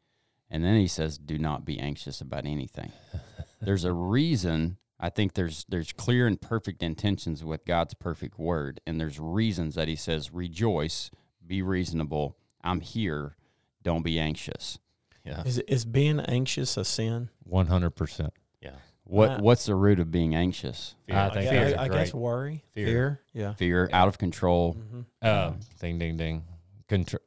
and 0.50 0.63
then 0.63 0.75
he 0.77 0.88
says 0.88 1.17
do 1.17 1.38
not 1.38 1.63
be 1.65 1.79
anxious 1.79 2.19
about 2.21 2.45
anything. 2.45 2.91
there's 3.61 3.85
a 3.85 3.93
reason. 3.93 4.77
I 5.00 5.09
think 5.09 5.33
there's 5.33 5.65
there's 5.69 5.93
clear 5.93 6.27
and 6.27 6.39
perfect 6.39 6.83
intentions 6.83 7.43
with 7.43 7.65
God's 7.65 7.93
perfect 7.93 8.38
word, 8.38 8.81
and 8.85 9.00
there's 9.00 9.19
reasons 9.19 9.75
that 9.75 9.88
He 9.88 9.95
says 9.95 10.31
rejoice, 10.33 11.09
be 11.51 11.62
reasonable. 11.62 12.38
I'm 12.63 12.79
here. 12.79 13.36
Don't 13.84 14.03
be 14.03 14.17
anxious. 14.20 14.79
Yeah. 15.25 15.43
Is 15.43 15.58
is 15.60 15.84
being 15.84 16.22
anxious 16.22 16.77
a 16.77 16.86
sin? 16.86 17.29
One 17.43 17.67
hundred 17.67 17.91
percent. 17.91 18.31
Yeah. 18.62 18.75
What 19.03 19.29
Wow. 19.31 19.38
what's 19.39 19.65
the 19.65 19.75
root 19.75 20.00
of 20.00 20.10
being 20.12 20.34
anxious? 20.34 20.96
Fear. 21.08 21.17
I 21.17 21.29
think 21.29 21.48
I, 21.48 21.50
fear 21.50 21.63
is 21.63 21.74
I 21.74 21.88
guess 21.89 22.13
worry, 22.13 22.63
Fear. 22.72 22.86
fear. 22.88 23.22
Yeah. 23.34 23.53
Fear, 23.55 23.89
out 23.91 24.08
of 24.08 24.17
control. 24.17 24.74
hmm 24.74 25.01
Uh, 25.22 25.51
ding, 25.81 26.00
ding, 26.00 26.15
ding. 26.15 26.43
Contr- 26.88 27.20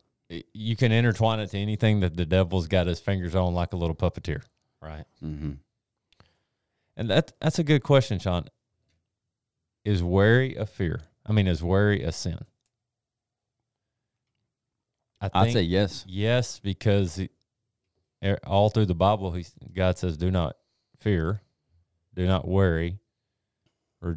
you 0.54 0.74
can 0.74 0.90
intertwine 0.90 1.38
it 1.40 1.50
to 1.50 1.58
anything 1.58 2.00
that 2.00 2.16
the 2.16 2.24
devil's 2.24 2.66
got 2.66 2.86
his 2.86 2.98
fingers 3.00 3.34
on, 3.34 3.52
like 3.54 3.74
a 3.74 3.76
little 3.76 3.94
puppeteer. 3.94 4.42
Right. 4.80 5.04
hmm 5.20 5.52
And 6.96 7.10
that 7.10 7.32
that's 7.40 7.58
a 7.58 7.64
good 7.64 7.82
question, 7.82 8.18
Sean. 8.18 8.46
Is 9.84 10.02
worry 10.02 10.54
a 10.54 10.64
fear? 10.64 11.02
I 11.26 11.32
mean, 11.32 11.46
is 11.46 11.62
worry 11.62 12.02
a 12.02 12.10
sin? 12.12 12.38
I 15.32 15.42
I'd 15.42 15.52
say 15.52 15.62
yes. 15.62 16.04
yes, 16.08 16.58
because 16.58 17.16
he, 17.16 17.28
all 18.46 18.70
through 18.70 18.86
the 18.86 18.94
Bible, 18.94 19.32
he 19.32 19.44
God 19.72 19.98
says, 19.98 20.16
"Do 20.16 20.30
not 20.30 20.56
fear, 21.00 21.42
do 22.14 22.26
not 22.26 22.46
worry." 22.46 22.98
Or 24.02 24.16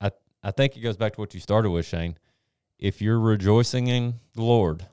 I 0.00 0.10
I 0.42 0.50
think 0.50 0.76
it 0.76 0.80
goes 0.80 0.96
back 0.96 1.14
to 1.14 1.20
what 1.20 1.34
you 1.34 1.40
started 1.40 1.70
with, 1.70 1.86
Shane. 1.86 2.16
If 2.78 3.02
you're 3.02 3.18
rejoicing 3.18 3.88
in 3.88 4.14
the 4.34 4.42
Lord, 4.42 4.86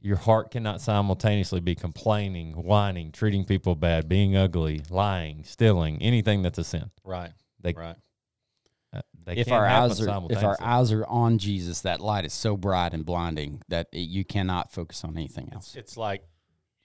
your 0.00 0.16
heart 0.16 0.50
cannot 0.50 0.80
simultaneously 0.80 1.60
be 1.60 1.74
complaining, 1.74 2.52
whining, 2.52 3.12
treating 3.12 3.44
people 3.44 3.74
bad, 3.74 4.08
being 4.08 4.36
ugly, 4.36 4.82
lying, 4.90 5.44
stealing, 5.44 6.00
anything 6.02 6.42
that's 6.42 6.58
a 6.58 6.64
sin. 6.64 6.90
Right. 7.04 7.32
They, 7.60 7.72
Right. 7.72 7.96
They 9.28 9.36
If 9.40 9.46
can't 9.48 9.60
our 9.60 9.66
eyes 9.66 10.00
are 10.00 10.26
if 10.30 10.42
our 10.42 10.56
eyes 10.60 10.90
are 10.92 11.06
on 11.06 11.38
Jesus, 11.38 11.82
that 11.82 12.00
light 12.00 12.24
is 12.24 12.32
so 12.32 12.56
bright 12.56 12.92
and 12.94 13.04
blinding 13.06 13.62
that 13.68 13.88
it, 13.92 14.00
you 14.08 14.24
cannot 14.24 14.72
focus 14.72 15.04
on 15.04 15.16
anything 15.16 15.50
else. 15.52 15.76
It's 15.76 15.96
like 15.96 16.24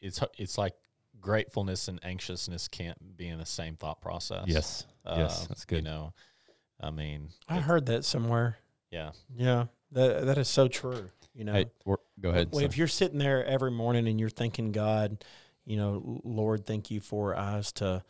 it's 0.01 0.19
it's 0.37 0.57
like 0.57 0.73
gratefulness 1.19 1.87
and 1.87 1.99
anxiousness 2.03 2.67
can't 2.67 3.15
be 3.17 3.27
in 3.29 3.39
the 3.39 3.45
same 3.45 3.75
thought 3.75 4.01
process. 4.01 4.43
yes, 4.47 4.85
yes, 5.05 5.43
Uh, 5.43 5.45
that's 5.47 5.61
You 5.61 5.77
good. 5.77 5.83
know, 5.85 6.13
I 6.79 6.89
mean, 6.91 7.29
I 7.47 7.57
it- 7.57 7.63
heard 7.63 7.85
that 7.87 8.03
somewhere. 8.05 8.57
yeah. 8.91 9.11
Yeah. 9.33 9.65
That 9.91 10.25
that 10.25 10.37
is 10.37 10.47
so 10.49 10.67
true. 10.67 11.07
You 11.35 11.45
know, 11.45 11.53
Hey, 11.53 11.65
go 12.19 12.29
ahead. 12.29 12.49
Well, 12.51 12.63
if 12.65 12.77
you're 12.77 12.87
sitting 12.87 13.19
there 13.19 13.43
every 13.45 13.71
morning 13.71 14.07
and 14.07 14.19
you're 14.19 14.29
thanking 14.29 14.71
God, 14.71 15.23
you 15.65 15.77
know, 15.77 16.21
Lord, 16.23 16.65
thank 16.65 16.91
you 16.91 16.99
for 16.99 17.35
eyes 17.35 17.71
to 17.73 18.03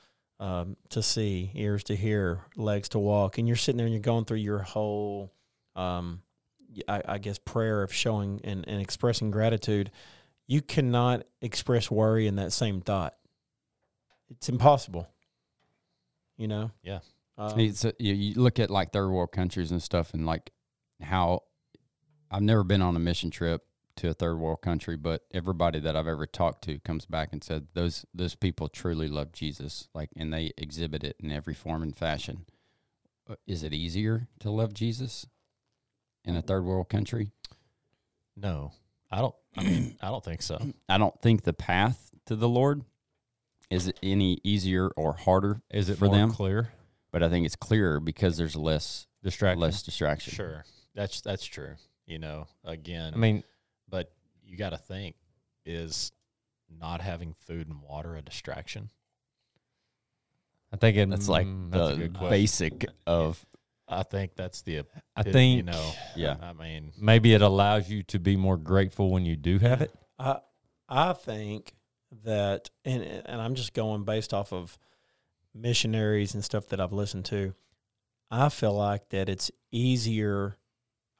um, 0.43 0.75
to 0.89 1.01
see, 1.01 1.51
ears 1.55 1.85
to 1.85 1.95
hear, 1.95 2.41
legs 2.57 2.89
to 2.89 2.99
walk, 2.99 3.37
and 3.37 3.47
you're 3.47 3.55
sitting 3.55 3.77
there 3.77 3.85
and 3.85 3.93
you're 3.93 4.01
going 4.01 4.25
through 4.25 4.39
your 4.39 4.59
whole, 4.59 5.31
um, 5.73 6.21
I, 6.85 7.01
I 7.07 7.17
guess, 7.17 7.37
prayer 7.37 7.81
of 7.81 7.93
showing 7.93 8.41
and, 8.43 8.67
and 8.67 8.81
expressing 8.81 9.31
gratitude. 9.31 9.89
You 10.45 10.61
cannot 10.61 11.23
express 11.41 11.89
worry 11.89 12.27
in 12.27 12.35
that 12.35 12.51
same 12.51 12.81
thought. 12.81 13.15
It's 14.29 14.49
impossible. 14.49 15.07
You 16.35 16.49
know. 16.49 16.71
Yeah. 16.81 16.99
Um, 17.37 17.57
It's 17.57 17.85
a, 17.85 17.93
you, 17.97 18.13
you 18.13 18.33
look 18.33 18.59
at 18.59 18.69
like 18.69 18.91
third 18.91 19.09
world 19.09 19.31
countries 19.31 19.71
and 19.71 19.81
stuff, 19.81 20.13
and 20.13 20.25
like 20.25 20.51
how 21.01 21.43
I've 22.29 22.41
never 22.41 22.65
been 22.65 22.81
on 22.81 22.97
a 22.97 22.99
mission 22.99 23.29
trip 23.29 23.61
to 23.97 24.09
a 24.09 24.13
third 24.13 24.37
world 24.39 24.61
country, 24.61 24.95
but 24.97 25.23
everybody 25.33 25.79
that 25.79 25.95
I've 25.95 26.07
ever 26.07 26.25
talked 26.25 26.63
to 26.65 26.79
comes 26.79 27.05
back 27.05 27.29
and 27.31 27.43
said 27.43 27.67
those 27.73 28.05
those 28.13 28.35
people 28.35 28.67
truly 28.67 29.07
love 29.07 29.31
Jesus, 29.31 29.87
like, 29.93 30.09
and 30.15 30.33
they 30.33 30.51
exhibit 30.57 31.03
it 31.03 31.15
in 31.19 31.31
every 31.31 31.53
form 31.53 31.83
and 31.83 31.95
fashion. 31.95 32.45
Uh, 33.29 33.35
Is 33.47 33.63
it 33.63 33.73
easier 33.73 34.27
to 34.39 34.49
love 34.49 34.73
Jesus 34.73 35.25
in 36.25 36.35
a 36.35 36.41
third 36.41 36.65
world 36.65 36.89
country? 36.89 37.31
No, 38.35 38.71
I 39.11 39.19
don't. 39.19 39.35
I 39.55 39.63
mean, 39.63 39.95
I 40.01 40.07
don't 40.07 40.23
think 40.25 40.41
so. 40.41 40.59
I 40.89 40.97
don't 40.97 41.19
think 41.21 41.43
the 41.43 41.53
path 41.53 42.09
to 42.25 42.35
the 42.35 42.49
Lord 42.49 42.83
is 43.69 43.87
it 43.87 43.97
any 44.03 44.39
easier 44.43 44.89
or 44.89 45.13
harder, 45.13 45.61
Is 45.71 45.89
it 45.89 45.97
For 45.97 46.05
more 46.05 46.15
them? 46.15 46.31
clear? 46.31 46.73
but 47.11 47.23
I 47.23 47.29
think 47.29 47.45
it's 47.45 47.55
clearer 47.55 47.99
because 47.99 48.37
there's 48.37 48.55
less 48.55 49.07
Distraction. 49.23 49.59
less 49.61 49.81
distraction. 49.83 50.33
Sure, 50.33 50.65
that's 50.93 51.21
that's 51.21 51.45
true. 51.45 51.75
You 52.05 52.19
know, 52.19 52.47
again, 52.65 53.13
I 53.15 53.17
mean, 53.17 53.43
but 53.93 54.11
you 54.43 54.57
got 54.57 54.71
to 54.71 54.77
think: 54.77 55.15
is 55.67 56.11
not 56.79 56.99
having 56.99 57.33
food 57.33 57.67
and 57.67 57.79
water 57.81 58.15
a 58.15 58.23
distraction? 58.23 58.89
I 60.73 60.77
think 60.77 60.97
it, 60.97 61.07
That's 61.11 61.29
like 61.29 61.45
mm, 61.45 61.69
that's 61.69 61.97
the 61.97 62.09
basic 62.09 62.87
of 63.05 63.45
I 63.87 64.01
think 64.01 64.35
that's 64.35 64.63
the. 64.63 64.79
I 65.15 65.21
epit- 65.21 65.33
think 65.33 65.57
you 65.57 65.63
know. 65.63 65.91
Yeah. 66.15 66.37
I 66.41 66.53
mean, 66.53 66.91
maybe 66.99 67.35
it 67.35 67.43
allows 67.43 67.87
you 67.87 68.01
to 68.03 68.19
be 68.19 68.35
more 68.35 68.57
grateful 68.57 69.11
when 69.11 69.25
you 69.25 69.35
do 69.35 69.59
have 69.59 69.81
it. 69.81 69.93
I 70.17 70.39
I 70.89 71.13
think 71.13 71.75
that, 72.23 72.71
and 72.83 73.03
and 73.03 73.39
I'm 73.39 73.53
just 73.53 73.73
going 73.73 74.05
based 74.05 74.33
off 74.33 74.51
of 74.51 74.77
missionaries 75.53 76.33
and 76.33 76.43
stuff 76.43 76.69
that 76.69 76.79
I've 76.79 76.93
listened 76.93 77.25
to. 77.25 77.53
I 78.31 78.49
feel 78.49 78.73
like 78.73 79.09
that 79.09 79.29
it's 79.29 79.51
easier. 79.71 80.57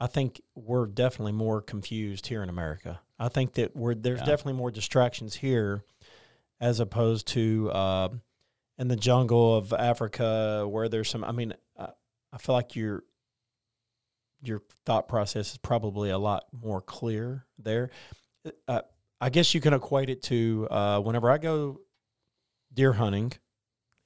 I 0.03 0.07
think 0.07 0.41
we're 0.53 0.85
definitely 0.85 1.31
more 1.31 1.61
confused 1.61 2.27
here 2.27 2.43
in 2.43 2.49
America. 2.49 2.99
I 3.17 3.29
think 3.29 3.53
that 3.53 3.73
we're 3.73 3.95
there's 3.95 4.19
Yeah. 4.19 4.25
definitely 4.25 4.53
more 4.59 4.69
distractions 4.69 5.35
here, 5.35 5.85
as 6.59 6.81
opposed 6.81 7.25
to 7.29 7.71
uh, 7.71 8.09
in 8.77 8.89
the 8.89 8.97
jungle 8.97 9.55
of 9.55 9.71
Africa 9.71 10.67
where 10.69 10.89
there's 10.89 11.09
some. 11.09 11.23
I 11.23 11.31
mean, 11.31 11.53
I, 11.79 11.87
I 12.33 12.37
feel 12.37 12.53
like 12.53 12.75
your 12.75 13.05
your 14.41 14.61
thought 14.85 15.07
process 15.07 15.53
is 15.53 15.57
probably 15.57 16.09
a 16.09 16.17
lot 16.17 16.47
more 16.51 16.81
clear 16.81 17.45
there. 17.57 17.89
Uh, 18.67 18.81
I 19.21 19.29
guess 19.29 19.53
you 19.53 19.61
can 19.61 19.73
equate 19.73 20.09
it 20.09 20.21
to 20.23 20.67
uh, 20.69 20.99
whenever 20.99 21.31
I 21.31 21.37
go 21.37 21.79
deer 22.73 22.91
hunting 22.91 23.31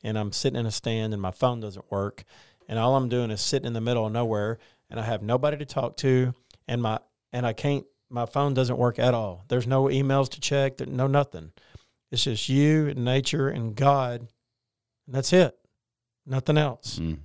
and 0.04 0.16
I'm 0.16 0.32
sitting 0.32 0.60
in 0.60 0.68
a 0.68 0.72
stand 0.72 1.14
and 1.14 1.20
my 1.20 1.32
phone 1.32 1.60
doesn't 1.60 1.90
work 1.90 2.24
and 2.68 2.78
all 2.78 2.96
I'm 2.96 3.10
doing 3.10 3.32
is 3.32 3.42
sitting 3.42 3.66
in 3.66 3.74
the 3.74 3.82
middle 3.82 4.06
of 4.06 4.12
nowhere 4.12 4.60
and 4.90 5.00
I 5.00 5.04
have 5.04 5.22
nobody 5.22 5.58
to 5.58 5.66
talk 5.66 5.98
to 5.98 6.34
and 6.68 6.82
my 6.82 7.00
and 7.34 7.46
I 7.46 7.54
can't 7.54 7.86
my 8.10 8.26
phone 8.26 8.54
doesn't 8.54 8.78
work 8.78 9.00
at 9.00 9.14
all. 9.14 9.44
There's 9.50 9.68
no 9.68 9.86
emails 9.86 10.30
to 10.30 10.40
check, 10.40 10.80
no 10.88 11.08
nothing. 11.08 11.52
It's 12.12 12.24
just 12.24 12.48
you 12.48 12.88
and 12.88 13.04
nature 13.04 13.50
and 13.50 13.76
God 13.76 14.22
and 14.22 15.16
that's 15.16 15.34
it. 15.34 15.58
Nothing 16.26 16.58
else. 16.58 17.00
Mm. 17.00 17.20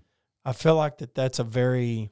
I 0.45 0.53
feel 0.53 0.75
like 0.75 0.99
that 0.99 1.15
that's 1.15 1.39
a 1.39 1.45
very 1.45 2.11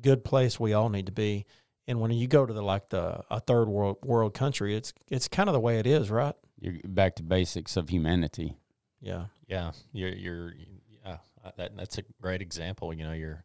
good 0.00 0.24
place 0.24 0.60
we 0.60 0.72
all 0.72 0.88
need 0.88 1.06
to 1.06 1.12
be. 1.12 1.46
And 1.88 2.00
when 2.00 2.10
you 2.10 2.26
go 2.26 2.44
to 2.44 2.52
the 2.52 2.62
like 2.62 2.88
the 2.88 3.22
a 3.30 3.40
third 3.40 3.68
world 3.68 3.98
world 4.04 4.34
country, 4.34 4.76
it's 4.76 4.92
it's 5.08 5.28
kind 5.28 5.48
of 5.48 5.52
the 5.52 5.60
way 5.60 5.78
it 5.78 5.86
is, 5.86 6.10
right? 6.10 6.34
You're 6.58 6.74
back 6.84 7.16
to 7.16 7.22
basics 7.22 7.76
of 7.76 7.90
humanity. 7.90 8.56
Yeah. 9.00 9.26
yeah, 9.46 9.72
you're 9.92 10.14
you're 10.14 10.54
yeah. 11.04 11.18
uh, 11.44 11.50
That 11.56 11.76
that's 11.76 11.98
a 11.98 12.02
great 12.20 12.42
example. 12.42 12.92
You 12.92 13.04
know, 13.04 13.12
you're. 13.12 13.44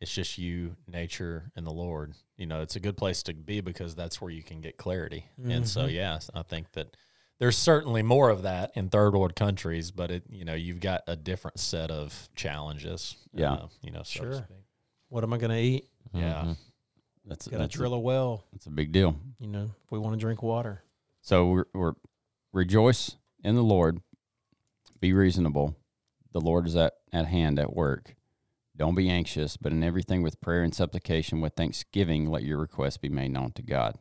It's 0.00 0.12
just 0.12 0.36
you, 0.38 0.76
nature, 0.86 1.50
and 1.56 1.66
the 1.66 1.70
Lord. 1.72 2.14
You 2.36 2.46
know, 2.46 2.60
it's 2.60 2.76
a 2.76 2.80
good 2.80 2.96
place 2.98 3.22
to 3.24 3.34
be 3.34 3.60
because 3.62 3.94
that's 3.94 4.20
where 4.20 4.30
you 4.30 4.42
can 4.42 4.60
get 4.60 4.76
clarity. 4.76 5.26
And 5.42 5.66
so, 5.66 5.86
Mhm. 5.86 5.92
yes, 5.94 6.30
I 6.34 6.42
think 6.42 6.72
that 6.72 6.96
there's 7.38 7.56
certainly 7.56 8.02
more 8.02 8.28
of 8.30 8.42
that 8.42 8.72
in 8.76 8.90
third 8.90 9.14
world 9.14 9.34
countries, 9.34 9.90
but 9.90 10.10
it 10.10 10.24
you 10.30 10.44
know 10.44 10.54
you've 10.54 10.80
got 10.80 11.02
a 11.06 11.16
different 11.16 11.58
set 11.60 11.90
of 11.90 12.28
challenges. 12.34 13.16
Yeah. 13.32 13.52
uh, 13.54 13.68
you 13.82 13.90
know, 13.90 14.02
so 14.02 14.24
to 14.24 14.32
Sure. 14.32 14.34
speak. 14.34 14.56
What 15.08 15.24
am 15.24 15.32
I 15.32 15.38
going 15.38 15.50
to 15.52 15.60
eat? 15.60 15.88
Yeah. 16.12 16.42
Mhm. 16.44 16.56
That's 17.24 17.48
Got 17.48 17.56
to 17.56 17.58
that's 17.62 17.74
drill 17.74 17.94
a, 17.94 17.96
a 17.96 18.00
well. 18.00 18.44
that's 18.52 18.66
a 18.66 18.70
big 18.70 18.92
deal. 18.92 19.16
You 19.40 19.48
know, 19.48 19.70
if 19.84 19.90
we 19.90 19.98
want 19.98 20.14
to 20.14 20.20
drink 20.20 20.42
water. 20.42 20.82
So 21.22 21.48
we're, 21.48 21.66
we're 21.74 21.94
rejoice 22.52 23.16
in 23.42 23.54
the 23.56 23.64
Lord. 23.64 24.00
Be 25.00 25.12
reasonable. 25.12 25.74
The 26.32 26.40
Lord 26.40 26.66
is 26.66 26.76
at, 26.76 26.94
at 27.12 27.26
hand 27.26 27.58
at 27.58 27.74
work. 27.74 28.14
Don't 28.76 28.94
be 28.94 29.08
anxious, 29.08 29.56
but 29.56 29.72
in 29.72 29.82
everything 29.82 30.22
with 30.22 30.40
prayer 30.40 30.62
and 30.62 30.74
supplication 30.74 31.40
with 31.40 31.54
thanksgiving, 31.54 32.28
let 32.28 32.42
your 32.42 32.58
requests 32.58 32.98
be 32.98 33.08
made 33.08 33.30
known 33.30 33.52
to 33.52 33.62
God. 33.62 33.96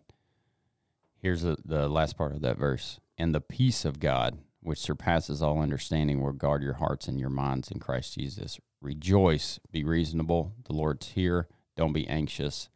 Here's 1.21 1.43
the, 1.43 1.57
the 1.63 1.87
last 1.87 2.17
part 2.17 2.33
of 2.33 2.41
that 2.41 2.57
verse. 2.57 2.99
And 3.17 3.33
the 3.33 3.41
peace 3.41 3.85
of 3.85 3.99
God, 3.99 4.39
which 4.61 4.79
surpasses 4.79 5.41
all 5.41 5.61
understanding, 5.61 6.21
will 6.21 6.33
guard 6.33 6.61
your 6.61 6.73
hearts 6.73 7.07
and 7.07 7.19
your 7.19 7.29
minds 7.29 7.71
in 7.71 7.79
Christ 7.79 8.15
Jesus. 8.15 8.59
Rejoice, 8.81 9.59
be 9.71 9.83
reasonable. 9.83 10.53
The 10.65 10.73
Lord's 10.73 11.09
here. 11.09 11.47
Don't 11.77 11.93
be 11.93 12.07
anxious. 12.07 12.69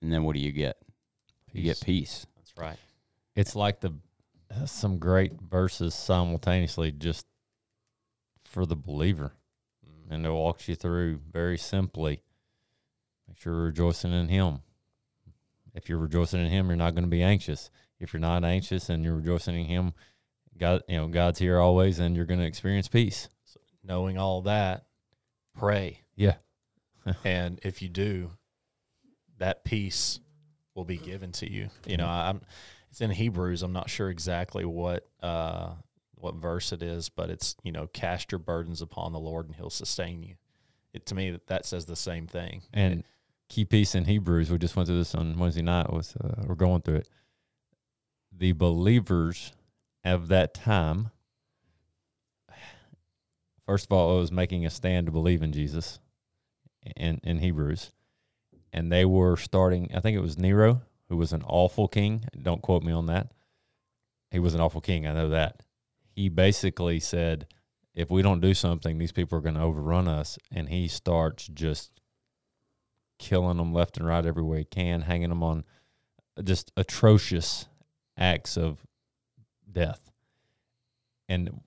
And 0.00 0.12
then 0.12 0.22
what 0.22 0.34
do 0.34 0.40
you 0.40 0.52
get? 0.52 0.78
You 1.52 1.62
get 1.62 1.80
peace. 1.80 2.26
That's 2.36 2.52
right. 2.56 2.78
It's 3.34 3.56
like 3.56 3.80
the 3.80 3.94
uh, 4.50 4.66
some 4.66 4.98
great 4.98 5.32
verses 5.40 5.94
simultaneously 5.94 6.92
just 6.92 7.26
for 8.44 8.64
the 8.64 8.76
believer. 8.76 9.32
And 10.10 10.24
it 10.24 10.30
walks 10.30 10.68
you 10.68 10.74
through 10.74 11.20
very 11.30 11.58
simply. 11.58 12.22
Make 13.26 13.38
sure 13.38 13.52
you're 13.52 13.64
rejoicing 13.64 14.12
in 14.12 14.28
Him. 14.28 14.60
If 15.74 15.88
you're 15.88 15.98
rejoicing 15.98 16.40
in 16.40 16.50
Him, 16.50 16.68
you're 16.68 16.76
not 16.76 16.94
going 16.94 17.04
to 17.04 17.10
be 17.10 17.22
anxious. 17.22 17.70
If 18.00 18.12
you're 18.12 18.20
not 18.20 18.44
anxious 18.44 18.88
and 18.88 19.04
you're 19.04 19.16
rejoicing 19.16 19.60
in 19.60 19.66
Him, 19.66 19.92
God, 20.56 20.82
you 20.88 20.96
know, 20.96 21.08
God's 21.08 21.38
here 21.38 21.58
always, 21.58 21.98
and 21.98 22.16
you're 22.16 22.24
going 22.24 22.40
to 22.40 22.46
experience 22.46 22.88
peace. 22.88 23.28
Knowing 23.84 24.18
all 24.18 24.42
that, 24.42 24.86
pray. 25.56 26.02
Yeah. 26.16 26.36
and 27.24 27.60
if 27.62 27.80
you 27.80 27.88
do, 27.88 28.30
that 29.38 29.64
peace 29.64 30.20
will 30.74 30.84
be 30.84 30.96
given 30.96 31.32
to 31.32 31.50
you. 31.50 31.70
You 31.86 31.96
know, 31.96 32.06
I'm 32.06 32.40
it's 32.90 33.00
in 33.00 33.10
Hebrews. 33.10 33.62
I'm 33.62 33.72
not 33.72 33.90
sure 33.90 34.08
exactly 34.08 34.64
what 34.64 35.06
uh 35.22 35.72
what 36.20 36.34
verse 36.34 36.72
it 36.72 36.82
is, 36.82 37.08
but 37.08 37.30
it's 37.30 37.56
you 37.62 37.72
know, 37.72 37.86
cast 37.88 38.32
your 38.32 38.38
burdens 38.38 38.82
upon 38.82 39.12
the 39.12 39.18
Lord 39.18 39.46
and 39.46 39.56
He'll 39.56 39.70
sustain 39.70 40.22
you. 40.22 40.34
It 40.92 41.06
to 41.06 41.14
me 41.14 41.30
that, 41.30 41.46
that 41.48 41.66
says 41.66 41.84
the 41.84 41.96
same 41.96 42.26
thing. 42.26 42.62
And 42.72 43.04
key 43.48 43.64
piece 43.64 43.94
in 43.94 44.04
Hebrews, 44.04 44.50
we 44.50 44.58
just 44.58 44.76
went 44.76 44.88
through 44.88 44.98
this 44.98 45.14
on 45.14 45.38
Wednesday 45.38 45.62
night. 45.62 45.92
Was 45.92 46.16
uh, 46.16 46.42
we're 46.46 46.54
going 46.54 46.82
through 46.82 46.96
it. 46.96 47.08
The 48.32 48.52
believers 48.52 49.52
of 50.04 50.28
that 50.28 50.54
time, 50.54 51.10
first 53.66 53.86
of 53.86 53.92
all, 53.92 54.16
it 54.16 54.20
was 54.20 54.32
making 54.32 54.64
a 54.64 54.70
stand 54.70 55.06
to 55.06 55.12
believe 55.12 55.42
in 55.42 55.52
Jesus, 55.52 55.98
in 56.96 57.20
in 57.22 57.38
Hebrews, 57.38 57.92
and 58.72 58.90
they 58.90 59.04
were 59.04 59.36
starting. 59.36 59.90
I 59.94 60.00
think 60.00 60.16
it 60.16 60.22
was 60.22 60.38
Nero, 60.38 60.82
who 61.08 61.16
was 61.16 61.32
an 61.32 61.42
awful 61.46 61.88
king. 61.88 62.24
Don't 62.40 62.62
quote 62.62 62.82
me 62.82 62.92
on 62.92 63.06
that. 63.06 63.32
He 64.30 64.38
was 64.38 64.54
an 64.54 64.60
awful 64.60 64.80
king. 64.80 65.06
I 65.06 65.12
know 65.12 65.30
that. 65.30 65.62
He 66.18 66.28
basically 66.28 66.98
said, 66.98 67.46
if 67.94 68.10
we 68.10 68.22
don't 68.22 68.40
do 68.40 68.52
something, 68.52 68.98
these 68.98 69.12
people 69.12 69.38
are 69.38 69.40
going 69.40 69.54
to 69.54 69.60
overrun 69.60 70.08
us. 70.08 70.36
And 70.50 70.68
he 70.68 70.88
starts 70.88 71.46
just 71.46 71.92
killing 73.20 73.58
them 73.58 73.72
left 73.72 73.96
and 73.96 74.06
right 74.06 74.26
everywhere 74.26 74.58
he 74.58 74.64
can, 74.64 75.02
hanging 75.02 75.28
them 75.28 75.44
on 75.44 75.64
just 76.42 76.72
atrocious 76.76 77.66
acts 78.16 78.56
of 78.58 78.84
death. 79.70 80.10
And 81.28 81.60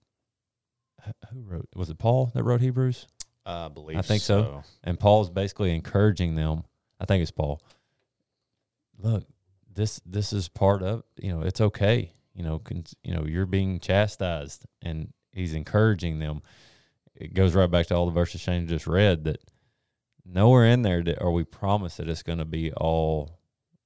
who 1.31 1.43
wrote? 1.43 1.69
Was 1.73 1.89
it 1.89 1.97
Paul 1.97 2.31
that 2.33 2.43
wrote 2.43 2.59
Hebrews? 2.59 3.07
Uh, 3.45 3.67
I 3.67 3.69
believe 3.69 3.97
I 3.97 4.01
think 4.01 4.21
so. 4.21 4.63
And 4.83 4.99
Paul's 4.99 5.29
basically 5.29 5.73
encouraging 5.73 6.35
them. 6.35 6.63
I 6.99 7.05
think 7.05 7.21
it's 7.21 7.31
Paul. 7.31 7.61
Look, 8.99 9.23
this 9.73 10.01
this 10.05 10.33
is 10.33 10.49
part 10.49 10.83
of 10.83 11.03
you 11.15 11.31
know 11.31 11.41
it's 11.41 11.61
okay. 11.61 12.11
You 12.33 12.43
know, 12.43 12.59
con, 12.59 12.83
you 13.03 13.13
know 13.13 13.25
you're 13.25 13.45
being 13.45 13.79
chastised, 13.79 14.65
and 14.81 15.13
he's 15.33 15.53
encouraging 15.53 16.19
them. 16.19 16.41
It 17.15 17.33
goes 17.33 17.53
right 17.53 17.69
back 17.69 17.87
to 17.87 17.95
all 17.95 18.05
the 18.05 18.11
verses 18.11 18.41
Shane 18.41 18.67
just 18.67 18.87
read 18.87 19.25
that 19.25 19.41
nowhere 20.25 20.65
in 20.65 20.81
there 20.81 21.03
are 21.19 21.31
we 21.31 21.43
promised 21.43 21.97
that 21.97 22.09
it's 22.09 22.23
going 22.23 22.39
to 22.39 22.45
be 22.45 22.71
all 22.73 23.39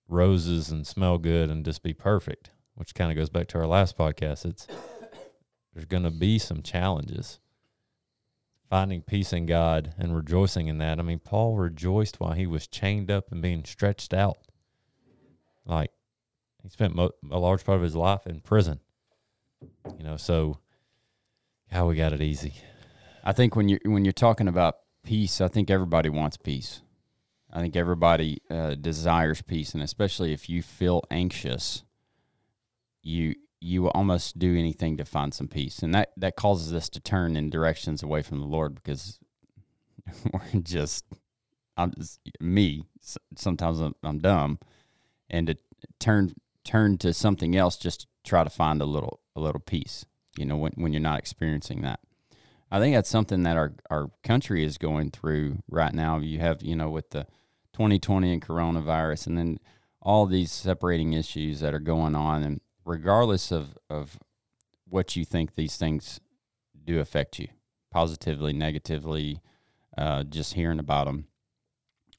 roses 0.07 0.69
and 0.69 0.85
smell 0.85 1.17
good 1.17 1.49
and 1.49 1.65
just 1.65 1.83
be 1.83 1.93
perfect, 1.93 2.51
which 2.75 2.93
kind 2.93 3.11
of 3.11 3.17
goes 3.17 3.29
back 3.29 3.47
to 3.47 3.57
our 3.57 3.67
last 3.67 3.97
podcast. 3.97 4.45
It's 4.45 4.67
there's 5.73 5.85
going 5.85 6.03
to 6.03 6.11
be 6.11 6.39
some 6.39 6.61
challenges. 6.61 7.39
Finding 8.69 9.01
peace 9.03 9.31
in 9.31 9.45
God 9.45 9.93
and 9.97 10.15
rejoicing 10.15 10.67
in 10.67 10.79
that. 10.79 10.99
I 10.99 11.03
mean, 11.03 11.19
Paul 11.19 11.55
rejoiced 11.55 12.19
while 12.19 12.31
he 12.31 12.47
was 12.47 12.65
chained 12.65 13.11
up 13.11 13.31
and 13.31 13.41
being 13.41 13.63
stretched 13.63 14.13
out. 14.13 14.37
Like 15.65 15.91
he 16.65 16.69
spent 16.69 16.95
mo- 16.95 17.11
a 17.29 17.37
large 17.37 17.63
part 17.63 17.77
of 17.77 17.83
his 17.83 17.95
life 17.95 18.25
in 18.25 18.39
prison. 18.39 18.79
You 19.61 20.03
know, 20.03 20.17
so 20.17 20.57
how 21.69 21.87
we 21.87 21.95
got 21.95 22.11
it 22.11 22.21
easy. 22.21 22.55
I 23.23 23.33
think 23.33 23.55
when 23.55 23.69
you 23.69 23.77
when 23.85 24.03
you're 24.03 24.11
talking 24.11 24.47
about 24.47 24.77
peace, 25.03 25.39
I 25.41 25.47
think 25.47 25.69
everybody 25.69 26.09
wants 26.09 26.37
peace. 26.37 26.81
I 27.53 27.61
think 27.61 27.75
everybody 27.75 28.39
uh, 28.49 28.73
desires 28.73 29.43
peace, 29.43 29.75
and 29.75 29.83
especially 29.83 30.33
if 30.33 30.49
you 30.49 30.63
feel 30.63 31.03
anxious, 31.11 31.83
you 33.03 33.35
you 33.61 33.83
will 33.83 33.91
almost 33.91 34.39
do 34.39 34.57
anything 34.57 34.97
to 34.97 35.05
find 35.05 35.35
some 35.35 35.47
peace, 35.47 35.79
and 35.79 35.93
that 35.93 36.13
that 36.17 36.35
causes 36.35 36.73
us 36.73 36.89
to 36.89 36.99
turn 36.99 37.35
in 37.35 37.51
directions 37.51 38.01
away 38.01 38.23
from 38.23 38.39
the 38.39 38.47
Lord 38.47 38.73
because 38.73 39.19
we're 40.33 40.61
just 40.61 41.05
I'm 41.77 41.93
just 41.95 42.19
me. 42.39 42.87
Sometimes 43.35 43.79
I'm, 43.79 43.93
I'm 44.03 44.17
dumb, 44.17 44.57
and 45.29 45.45
to 45.45 45.57
turn 45.99 46.33
turn 46.65 46.97
to 46.97 47.13
something 47.13 47.55
else 47.55 47.77
just 47.77 48.01
to 48.01 48.07
try 48.25 48.43
to 48.43 48.49
find 48.49 48.81
a 48.81 48.85
little 48.85 49.21
a 49.35 49.39
little 49.39 49.61
peace. 49.61 50.05
You 50.37 50.45
know, 50.45 50.57
when 50.57 50.73
when 50.75 50.91
you're 50.91 51.01
not 51.01 51.19
experiencing 51.19 51.81
that. 51.83 51.99
I 52.71 52.79
think 52.79 52.95
that's 52.95 53.09
something 53.09 53.43
that 53.43 53.57
our, 53.57 53.73
our 53.89 54.09
country 54.23 54.63
is 54.63 54.77
going 54.77 55.11
through 55.11 55.59
right 55.69 55.93
now. 55.93 56.17
You 56.17 56.39
have, 56.39 56.61
you 56.61 56.75
know, 56.75 56.89
with 56.89 57.11
the 57.11 57.25
2020 57.73 58.33
and 58.33 58.41
coronavirus, 58.41 59.27
and 59.27 59.37
then 59.37 59.59
all 60.01 60.25
these 60.25 60.51
separating 60.51 61.13
issues 61.13 61.59
that 61.59 61.73
are 61.73 61.79
going 61.79 62.15
on. 62.15 62.43
And 62.43 62.61
regardless 62.83 63.51
of, 63.51 63.77
of 63.89 64.19
what 64.87 65.15
you 65.15 65.25
think 65.25 65.55
these 65.55 65.77
things 65.77 66.19
do 66.83 66.99
affect 66.99 67.39
you, 67.39 67.47
positively, 67.91 68.53
negatively, 68.53 69.41
uh, 69.97 70.23
just 70.23 70.53
hearing 70.55 70.79
about 70.79 71.05
them 71.05 71.27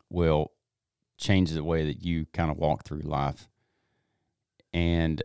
will 0.08 0.52
change 1.18 1.50
the 1.50 1.64
way 1.64 1.84
that 1.84 2.04
you 2.04 2.26
kind 2.32 2.50
of 2.50 2.56
walk 2.56 2.84
through 2.84 3.00
life. 3.00 3.48
And 4.76 5.22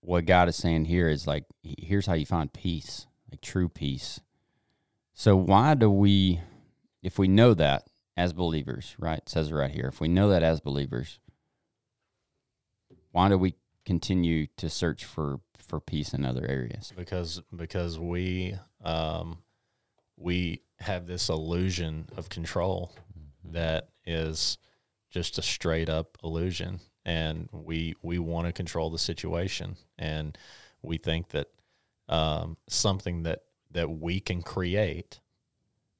what 0.00 0.26
God 0.26 0.48
is 0.48 0.54
saying 0.54 0.84
here 0.84 1.08
is 1.08 1.26
like, 1.26 1.42
here's 1.64 2.06
how 2.06 2.14
you 2.14 2.24
find 2.24 2.52
peace, 2.52 3.08
like 3.28 3.40
true 3.40 3.68
peace. 3.68 4.20
So 5.12 5.34
why 5.34 5.74
do 5.74 5.90
we, 5.90 6.40
if 7.02 7.18
we 7.18 7.26
know 7.26 7.52
that 7.54 7.88
as 8.16 8.32
believers, 8.32 8.94
right? 8.96 9.18
It 9.18 9.28
says 9.28 9.50
it 9.50 9.54
right 9.54 9.72
here. 9.72 9.86
If 9.88 10.00
we 10.00 10.06
know 10.06 10.28
that 10.28 10.44
as 10.44 10.60
believers, 10.60 11.18
why 13.10 13.28
do 13.28 13.36
we 13.36 13.54
continue 13.84 14.46
to 14.56 14.70
search 14.70 15.04
for 15.04 15.40
for 15.58 15.80
peace 15.80 16.14
in 16.14 16.24
other 16.24 16.46
areas? 16.48 16.92
because 16.96 17.42
because 17.56 17.98
we 17.98 18.54
um, 18.84 19.38
we 20.16 20.62
have 20.78 21.08
this 21.08 21.28
illusion 21.28 22.08
of 22.16 22.28
control 22.28 22.92
that 23.42 23.88
is 24.04 24.58
just 25.10 25.38
a 25.38 25.42
straight 25.42 25.88
up 25.88 26.18
illusion, 26.22 26.80
and 27.06 27.48
we 27.52 27.94
we 28.02 28.18
want 28.18 28.48
to 28.48 28.52
control 28.52 28.90
the 28.90 28.98
situation, 28.98 29.76
and 29.96 30.36
we 30.82 30.98
think 30.98 31.28
that 31.28 31.46
um, 32.08 32.56
something 32.68 33.22
that 33.22 33.44
that 33.70 33.88
we 33.88 34.18
can 34.18 34.42
create 34.42 35.20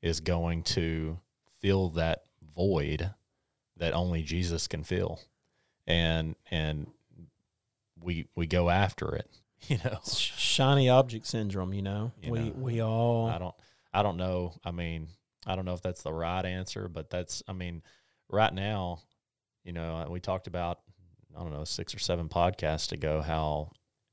is 0.03 0.21
going 0.21 0.65
to 0.65 1.19
fill 1.61 1.91
that 1.91 2.25
void 2.55 3.11
that 3.77 3.95
only 3.95 4.23
Jesus 4.23 4.67
can 4.67 4.83
fill, 4.83 5.21
and 5.87 6.35
and 6.51 6.89
we 8.03 8.27
we 8.35 8.49
go 8.49 8.69
after 8.69 9.15
it, 9.15 9.31
you 9.69 9.79
know. 9.85 10.01
Shiny 10.05 10.89
object 10.89 11.27
syndrome. 11.27 11.73
You 11.73 11.83
know, 11.83 12.13
You 12.21 12.33
we 12.33 12.39
know, 12.41 12.53
we 12.57 12.81
all 12.83 13.29
I 13.29 13.39
don't 13.39 13.55
I 13.95 14.03
don't 14.03 14.17
know. 14.17 14.55
I 14.65 14.73
mean, 14.73 15.07
I 15.47 15.55
don't 15.55 15.65
know 15.65 15.75
if 15.75 15.83
that's 15.83 16.03
the 16.03 16.13
right 16.13 16.45
answer, 16.45 16.89
but 16.89 17.11
that's 17.11 17.45
I 17.47 17.53
mean, 17.53 17.83
right 18.29 18.53
now, 18.53 19.03
you 19.63 19.73
know, 19.73 20.05
we 20.11 20.19
talked 20.19 20.49
about 20.49 20.81
I 21.37 21.43
don't 21.43 21.53
know, 21.53 21.65
6 21.65 21.95
or 21.95 21.99
7 21.99 22.29
podcasts 22.29 22.93
ago 22.93 23.21
how 23.21 23.71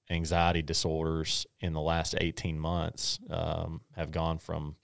anxiety 0.09 0.61
disorders 0.61 1.47
in 1.61 1.73
the 1.73 1.81
last 1.81 2.15
18 2.19 2.59
months 2.59 3.19
um, 3.29 3.81
have 3.95 4.11
gone 4.11 4.37
from 4.37 4.75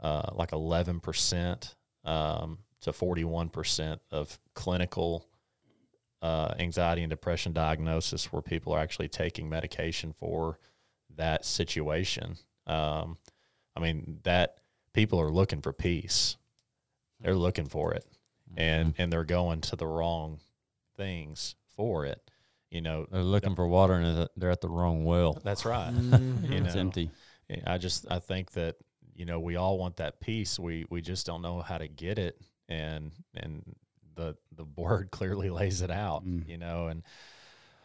uh, 0.00 0.30
like 0.32 0.50
11% 0.50 1.74
um, 2.04 2.58
to 2.80 2.92
41% 2.92 3.98
of 4.10 4.38
clinical 4.54 5.26
uh, 6.22 6.54
anxiety 6.58 7.02
and 7.02 7.10
depression 7.10 7.52
diagnosis 7.52 8.32
where 8.32 8.42
people 8.42 8.72
are 8.72 8.80
actually 8.80 9.08
taking 9.08 9.48
medication 9.48 10.12
for 10.12 10.58
that 11.16 11.44
situation. 11.44 12.36
Um, 12.66 13.18
I 13.74 13.80
mean 13.80 14.20
that 14.22 14.58
people 14.92 15.20
are 15.20 15.30
looking 15.30 15.60
for 15.62 15.72
peace. 15.72 16.36
They're 17.20 17.34
looking 17.34 17.66
for 17.66 17.92
it, 17.92 18.04
and 18.56 18.94
and 18.98 19.12
they're 19.12 19.24
going 19.24 19.60
to 19.62 19.76
the 19.76 19.86
wrong 19.86 20.40
things 20.96 21.56
for 21.76 22.06
it. 22.06 22.20
You 22.70 22.80
know, 22.80 23.06
They're 23.10 23.22
looking 23.22 23.54
for 23.54 23.66
water 23.68 23.94
and 23.94 24.28
they're 24.36 24.50
at 24.50 24.60
the 24.62 24.68
wrong 24.68 25.04
well. 25.04 25.38
that's 25.44 25.64
right. 25.64 25.92
Mhm. 25.92 26.50
You 26.50 26.64
It's 26.64 26.74
empty. 26.76 27.10
I 27.66 27.76
just 27.78 28.06
I 28.10 28.18
think 28.18 28.52
that 28.52 28.76
you 29.14 29.26
know 29.26 29.38
we 29.40 29.56
all 29.56 29.76
want 29.78 29.96
that 29.96 30.20
peace. 30.20 30.58
We 30.58 30.86
we 30.88 31.02
just 31.02 31.26
don't 31.26 31.42
know 31.42 31.60
how 31.60 31.76
to 31.76 31.86
get 31.86 32.18
it, 32.18 32.40
and 32.68 33.12
and 33.34 33.62
the 34.14 34.36
the 34.56 34.64
word 34.76 35.10
clearly 35.10 35.50
lays 35.50 35.82
it 35.82 35.90
out. 35.90 36.24
Mm. 36.24 36.48
You 36.48 36.56
know, 36.56 36.86
and 36.86 37.02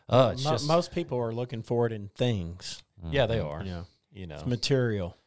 uh, 0.07 0.29
it's 0.33 0.45
Mo- 0.45 0.51
just 0.51 0.67
most 0.67 0.93
people 0.93 1.17
are 1.19 1.33
looking 1.33 1.63
for 1.63 1.85
it 1.85 1.91
in 1.91 2.07
things. 2.15 2.81
yeah 3.11 3.25
they 3.25 3.39
are. 3.39 3.61
Yeah, 3.65 3.83
You 4.13 4.25
know, 4.27 4.35
it's 4.35 4.45
material. 4.45 5.17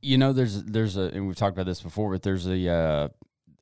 You 0.00 0.16
know, 0.16 0.32
there's 0.32 0.62
there's 0.64 0.96
a, 0.96 1.02
and 1.02 1.26
we've 1.26 1.36
talked 1.36 1.54
about 1.54 1.66
this 1.66 1.82
before, 1.82 2.10
but 2.12 2.22
there's 2.22 2.46
a 2.46 2.66
uh, 2.68 3.08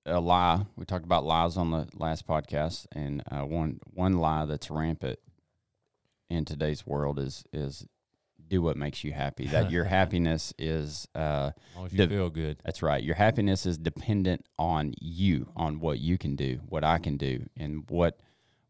a 0.06 0.20
lie. 0.20 0.66
We 0.76 0.84
talked 0.84 1.04
about 1.04 1.24
lies 1.24 1.56
on 1.56 1.70
the 1.70 1.88
last 1.94 2.26
podcast, 2.26 2.86
and 2.92 3.22
uh, 3.30 3.42
one 3.42 3.80
one 3.92 4.18
lie 4.18 4.44
that's 4.46 4.70
rampant 4.70 5.18
in 6.30 6.44
today's 6.44 6.86
world 6.86 7.18
is 7.18 7.44
is 7.52 7.86
do 8.46 8.60
what 8.60 8.76
makes 8.76 9.02
you 9.04 9.12
happy. 9.12 9.46
That 9.46 9.70
your 9.72 9.84
happiness 9.84 10.52
is 10.58 11.08
uh, 11.14 11.52
As 11.82 11.92
you 11.92 11.98
The- 11.98 12.08
feel 12.08 12.30
good. 12.30 12.58
That's 12.64 12.82
right. 12.82 13.02
Your 13.02 13.14
happiness 13.14 13.64
is 13.66 13.78
dependent 13.78 14.44
on 14.58 14.94
you, 15.00 15.48
on 15.56 15.80
what 15.80 15.98
you 15.98 16.18
can 16.18 16.36
do, 16.36 16.60
what 16.68 16.84
I 16.84 16.98
can 16.98 17.16
do, 17.16 17.46
and 17.56 17.88
what 17.88 18.20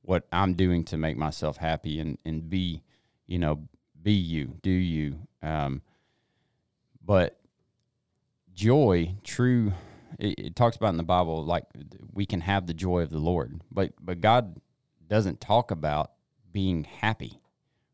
what 0.03 0.27
I'm 0.31 0.55
doing 0.55 0.85
to 0.85 0.97
make 0.97 1.17
myself 1.17 1.57
happy 1.57 1.99
and 1.99 2.19
and 2.25 2.49
be, 2.49 2.83
you 3.27 3.39
know, 3.39 3.67
be 4.01 4.13
you, 4.13 4.59
do 4.63 4.71
you. 4.71 5.19
Um, 5.43 5.83
but 7.05 7.39
joy, 8.55 9.15
true, 9.25 9.73
it, 10.19 10.39
it 10.39 10.57
talks 10.57 10.77
about 10.77 10.89
in 10.91 10.97
the 10.97 11.03
Bible 11.03 11.45
like 11.45 11.65
we 12.13 12.27
can 12.27 12.41
have 12.43 12.67
the 12.67 12.75
joy 12.75 13.01
of 13.03 13.11
the 13.11 13.19
Lord, 13.19 13.61
but 13.71 13.93
but 14.01 14.21
God 14.21 14.61
doesn't 15.09 15.41
talk 15.41 15.71
about 15.71 16.13
being 16.53 16.85
happy, 16.85 17.41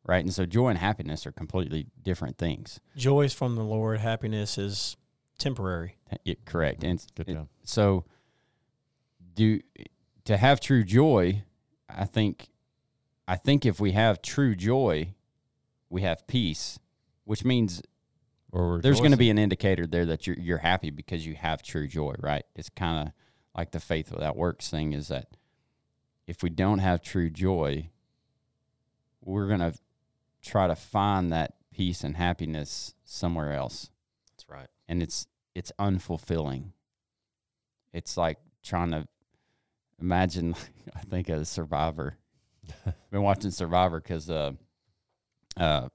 right? 0.04 0.24
And 0.24 0.32
so 0.32 0.46
joy 0.46 0.68
and 0.68 0.78
happiness 0.78 1.26
are 1.26 1.32
completely 1.32 1.86
different 2.02 2.38
things. 2.38 2.80
Joy 2.96 3.22
is 3.22 3.32
from 3.34 3.56
the 3.56 3.64
Lord. 3.64 4.00
Happiness 4.00 4.58
is 4.58 4.96
temporary. 5.38 5.96
It, 6.24 6.44
correct. 6.44 6.84
And 6.84 7.04
Good 7.14 7.28
it- 7.28 7.38
so 7.64 8.04
do 9.34 9.60
to 10.24 10.36
have 10.36 10.60
true 10.60 10.84
joy 10.84 11.42
i 11.88 12.04
think 12.04 12.50
i 13.28 13.36
think 13.36 13.64
if 13.64 13.78
we 13.80 13.92
have 13.92 14.20
true 14.20 14.54
joy 14.56 15.14
we 15.88 16.02
have 16.02 16.26
peace 16.26 16.78
which 17.24 17.44
means 17.44 17.80
Or 18.52 18.80
there's 18.82 18.98
going 19.00 19.12
to 19.12 19.16
be 19.16 19.30
an 19.30 19.38
indicator 19.38 19.86
there 19.86 20.06
that 20.06 20.26
you're 20.26 20.36
you're 20.38 20.58
happy 20.58 20.90
because 20.90 21.26
you 21.26 21.34
have 21.34 21.62
true 21.62 21.86
joy 21.86 22.14
right 22.18 22.44
it's 22.56 22.68
kind 22.68 23.06
of 23.08 23.12
like 23.56 23.70
the 23.70 23.80
faith 23.80 24.10
without 24.10 24.36
works 24.36 24.68
thing 24.68 24.92
is 24.92 25.08
that 25.08 25.28
if 26.26 26.42
we 26.42 26.50
don't 26.50 26.80
have 26.80 27.00
true 27.00 27.30
joy 27.30 27.90
we're 29.20 29.46
going 29.46 29.60
to 29.60 29.74
try 30.42 30.66
to 30.66 30.74
find 30.74 31.32
that 31.32 31.54
peace 31.72 32.02
and 32.02 32.16
happiness 32.16 32.94
somewhere 33.04 33.52
else 33.52 33.90
that's 34.32 34.48
right. 34.48 34.68
and 34.88 35.02
it's 35.02 35.26
it's 35.54 35.72
unfulfilling. 35.78 36.72
It's 37.92 38.16
like 38.16 38.38
trying 38.62 38.90
to 38.92 39.06
imagine. 40.00 40.54
I 40.94 41.00
think 41.00 41.28
a 41.28 41.44
Survivor. 41.44 42.16
I've 42.86 42.94
Been 43.10 43.22
watching 43.22 43.50
Survivor 43.50 44.00
because 44.00 44.30
uh, 44.30 44.52
uh, 45.56 45.88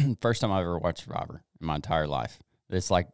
first 0.20 0.40
time 0.40 0.52
I've 0.52 0.62
ever 0.62 0.78
watched 0.78 1.04
Survivor 1.04 1.42
in 1.60 1.66
my 1.66 1.76
entire 1.76 2.06
life. 2.06 2.38
It's 2.68 2.90
like 2.90 3.08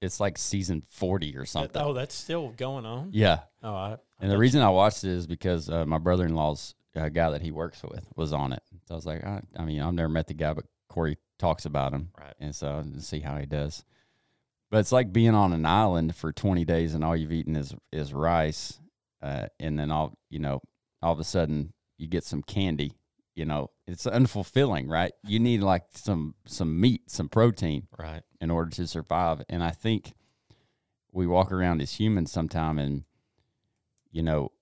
it's 0.00 0.20
like 0.20 0.36
season 0.38 0.82
forty 0.90 1.36
or 1.36 1.46
something. 1.46 1.80
Oh, 1.82 1.92
that's 1.94 2.14
still 2.14 2.48
going 2.50 2.84
on. 2.86 3.10
Yeah, 3.12 3.40
Oh, 3.62 3.74
I, 3.74 3.96
and 4.20 4.30
the 4.30 4.38
reason 4.38 4.60
I 4.62 4.68
watched 4.70 5.04
it 5.04 5.10
is 5.10 5.26
because 5.26 5.70
uh, 5.70 5.86
my 5.86 5.98
brother 5.98 6.24
in 6.26 6.34
law's 6.34 6.74
uh, 6.94 7.08
guy 7.08 7.30
that 7.30 7.40
he 7.42 7.50
works 7.50 7.82
with 7.82 8.06
was 8.14 8.32
on 8.32 8.52
it. 8.52 8.62
So 8.86 8.94
I 8.94 8.96
was 8.96 9.06
like, 9.06 9.24
I, 9.24 9.40
I 9.58 9.64
mean, 9.64 9.80
I've 9.80 9.94
never 9.94 10.08
met 10.10 10.26
the 10.26 10.34
guy, 10.34 10.52
but 10.52 10.64
Corey 10.88 11.16
talks 11.38 11.64
about 11.64 11.92
him, 11.92 12.10
Right. 12.18 12.34
and 12.38 12.54
so 12.54 12.82
to 12.94 13.00
see 13.00 13.20
how 13.20 13.36
he 13.38 13.46
does. 13.46 13.84
But 14.70 14.78
it's 14.78 14.92
like 14.92 15.12
being 15.12 15.34
on 15.34 15.52
an 15.52 15.64
island 15.66 16.14
for 16.14 16.32
20 16.32 16.64
days 16.64 16.94
and 16.94 17.02
all 17.04 17.16
you've 17.16 17.32
eaten 17.32 17.56
is 17.56 17.74
is 17.92 18.12
rice, 18.12 18.80
uh, 19.22 19.46
and 19.58 19.78
then 19.78 19.90
all 19.90 20.14
you 20.30 20.38
know, 20.40 20.60
all 21.02 21.12
of 21.12 21.20
a 21.20 21.24
sudden 21.24 21.72
you 21.98 22.06
get 22.06 22.24
some 22.24 22.42
candy. 22.42 22.92
You 23.34 23.44
know, 23.46 23.70
it's 23.86 24.06
unfulfilling, 24.06 24.88
right? 24.88 25.12
You 25.26 25.38
need 25.40 25.62
like 25.62 25.84
some 25.94 26.34
some 26.46 26.80
meat, 26.80 27.10
some 27.10 27.28
protein 27.28 27.86
Right. 27.98 28.22
in 28.40 28.50
order 28.50 28.70
to 28.72 28.86
survive. 28.86 29.42
And 29.48 29.62
I 29.62 29.70
think 29.70 30.14
we 31.12 31.26
walk 31.26 31.52
around 31.52 31.80
as 31.82 31.92
humans 32.00 32.32
sometime 32.32 32.78
and 32.78 33.04
you 34.10 34.22
know, 34.22 34.52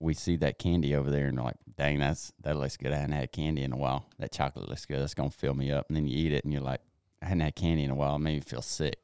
we 0.00 0.14
see 0.14 0.36
that 0.36 0.58
candy 0.58 0.94
over 0.94 1.10
there 1.10 1.26
and 1.26 1.36
we're 1.38 1.44
like, 1.44 1.56
dang, 1.76 1.98
that's 1.98 2.32
that 2.42 2.56
looks 2.56 2.76
good. 2.76 2.92
I 2.92 2.96
hadn't 2.96 3.12
had 3.12 3.32
candy 3.32 3.62
in 3.62 3.72
a 3.72 3.76
while. 3.76 4.06
That 4.18 4.32
chocolate 4.32 4.68
looks 4.68 4.84
good. 4.86 5.00
That's 5.00 5.14
gonna 5.14 5.30
fill 5.30 5.54
me 5.54 5.70
up. 5.70 5.86
And 5.88 5.96
then 5.96 6.06
you 6.06 6.16
eat 6.16 6.32
it 6.32 6.44
and 6.44 6.52
you're 6.52 6.62
like, 6.62 6.80
I 7.22 7.26
hadn't 7.26 7.40
had 7.40 7.54
candy 7.56 7.84
in 7.84 7.90
a 7.90 7.94
while. 7.94 8.16
It 8.16 8.20
made 8.20 8.34
me 8.34 8.40
feel 8.40 8.62
sick. 8.62 8.96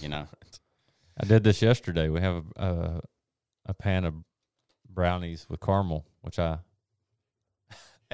You 0.00 0.08
know? 0.08 0.26
I 1.20 1.24
did 1.26 1.44
this 1.44 1.62
yesterday. 1.62 2.08
We 2.08 2.20
have 2.20 2.44
a, 2.56 2.64
a 2.66 3.00
a 3.66 3.74
pan 3.74 4.04
of 4.04 4.14
brownies 4.88 5.46
with 5.48 5.60
caramel, 5.60 6.04
which 6.22 6.38
I 6.38 6.58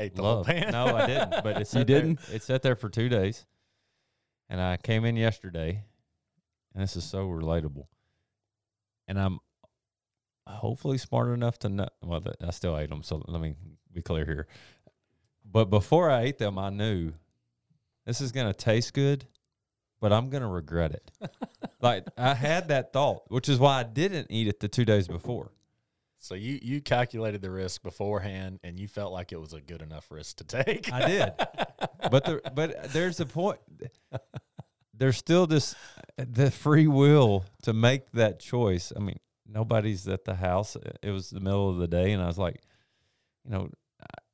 Ate 0.00 0.14
the 0.16 0.22
whole 0.22 0.44
pan. 0.44 0.72
No, 0.72 0.86
I 0.96 1.06
didn't. 1.06 1.30
But 1.44 1.56
it 1.56 1.58
You 1.58 1.64
sat 1.64 1.86
there- 1.86 2.00
didn't? 2.00 2.20
it 2.32 2.42
sat 2.42 2.62
there 2.62 2.76
for 2.76 2.88
two 2.88 3.08
days, 3.08 3.46
and 4.48 4.60
I 4.60 4.76
came 4.76 5.04
in 5.04 5.16
yesterday, 5.16 5.84
and 6.74 6.82
this 6.82 6.96
is 6.96 7.04
so 7.04 7.26
relatable. 7.28 7.86
And 9.08 9.18
I'm 9.20 9.38
hopefully 10.46 10.98
smart 10.98 11.28
enough 11.30 11.58
to 11.60 11.68
know. 11.68 11.88
Well, 12.02 12.20
th- 12.20 12.36
I 12.40 12.50
still 12.50 12.76
ate 12.78 12.90
them, 12.90 13.02
so 13.02 13.22
let 13.28 13.40
me 13.40 13.54
be 13.92 14.02
clear 14.02 14.24
here. 14.24 14.46
But 15.44 15.66
before 15.66 16.10
I 16.10 16.22
ate 16.22 16.38
them, 16.38 16.58
I 16.58 16.70
knew 16.70 17.12
this 18.06 18.20
is 18.20 18.32
gonna 18.32 18.54
taste 18.54 18.94
good, 18.94 19.26
but 20.00 20.12
I'm 20.12 20.30
gonna 20.30 20.48
regret 20.48 20.92
it. 20.92 21.10
like 21.80 22.06
I 22.16 22.34
had 22.34 22.68
that 22.68 22.92
thought, 22.92 23.22
which 23.28 23.48
is 23.48 23.58
why 23.58 23.80
I 23.80 23.82
didn't 23.82 24.28
eat 24.30 24.46
it 24.48 24.60
the 24.60 24.68
two 24.68 24.84
days 24.84 25.08
before. 25.08 25.50
So 26.22 26.34
you 26.34 26.58
you 26.62 26.82
calculated 26.82 27.40
the 27.40 27.50
risk 27.50 27.82
beforehand, 27.82 28.60
and 28.62 28.78
you 28.78 28.86
felt 28.88 29.10
like 29.10 29.32
it 29.32 29.40
was 29.40 29.54
a 29.54 29.60
good 29.60 29.80
enough 29.80 30.10
risk 30.10 30.36
to 30.36 30.44
take. 30.44 30.92
I 30.92 31.08
did. 31.08 31.32
but 32.10 32.24
the 32.24 32.42
but 32.54 32.92
there's 32.92 33.18
a 33.20 33.26
point. 33.26 33.58
There's 34.92 35.16
still 35.16 35.46
this 35.46 35.74
the 36.18 36.50
free 36.50 36.86
will 36.86 37.46
to 37.62 37.72
make 37.72 38.10
that 38.12 38.38
choice. 38.38 38.92
I 38.94 39.00
mean, 39.00 39.18
nobody's 39.48 40.06
at 40.06 40.26
the 40.26 40.34
house. 40.34 40.76
It 41.02 41.10
was 41.10 41.30
the 41.30 41.40
middle 41.40 41.70
of 41.70 41.78
the 41.78 41.88
day, 41.88 42.12
and 42.12 42.22
I 42.22 42.26
was 42.26 42.36
like, 42.36 42.60
you 43.46 43.50
know, 43.50 43.70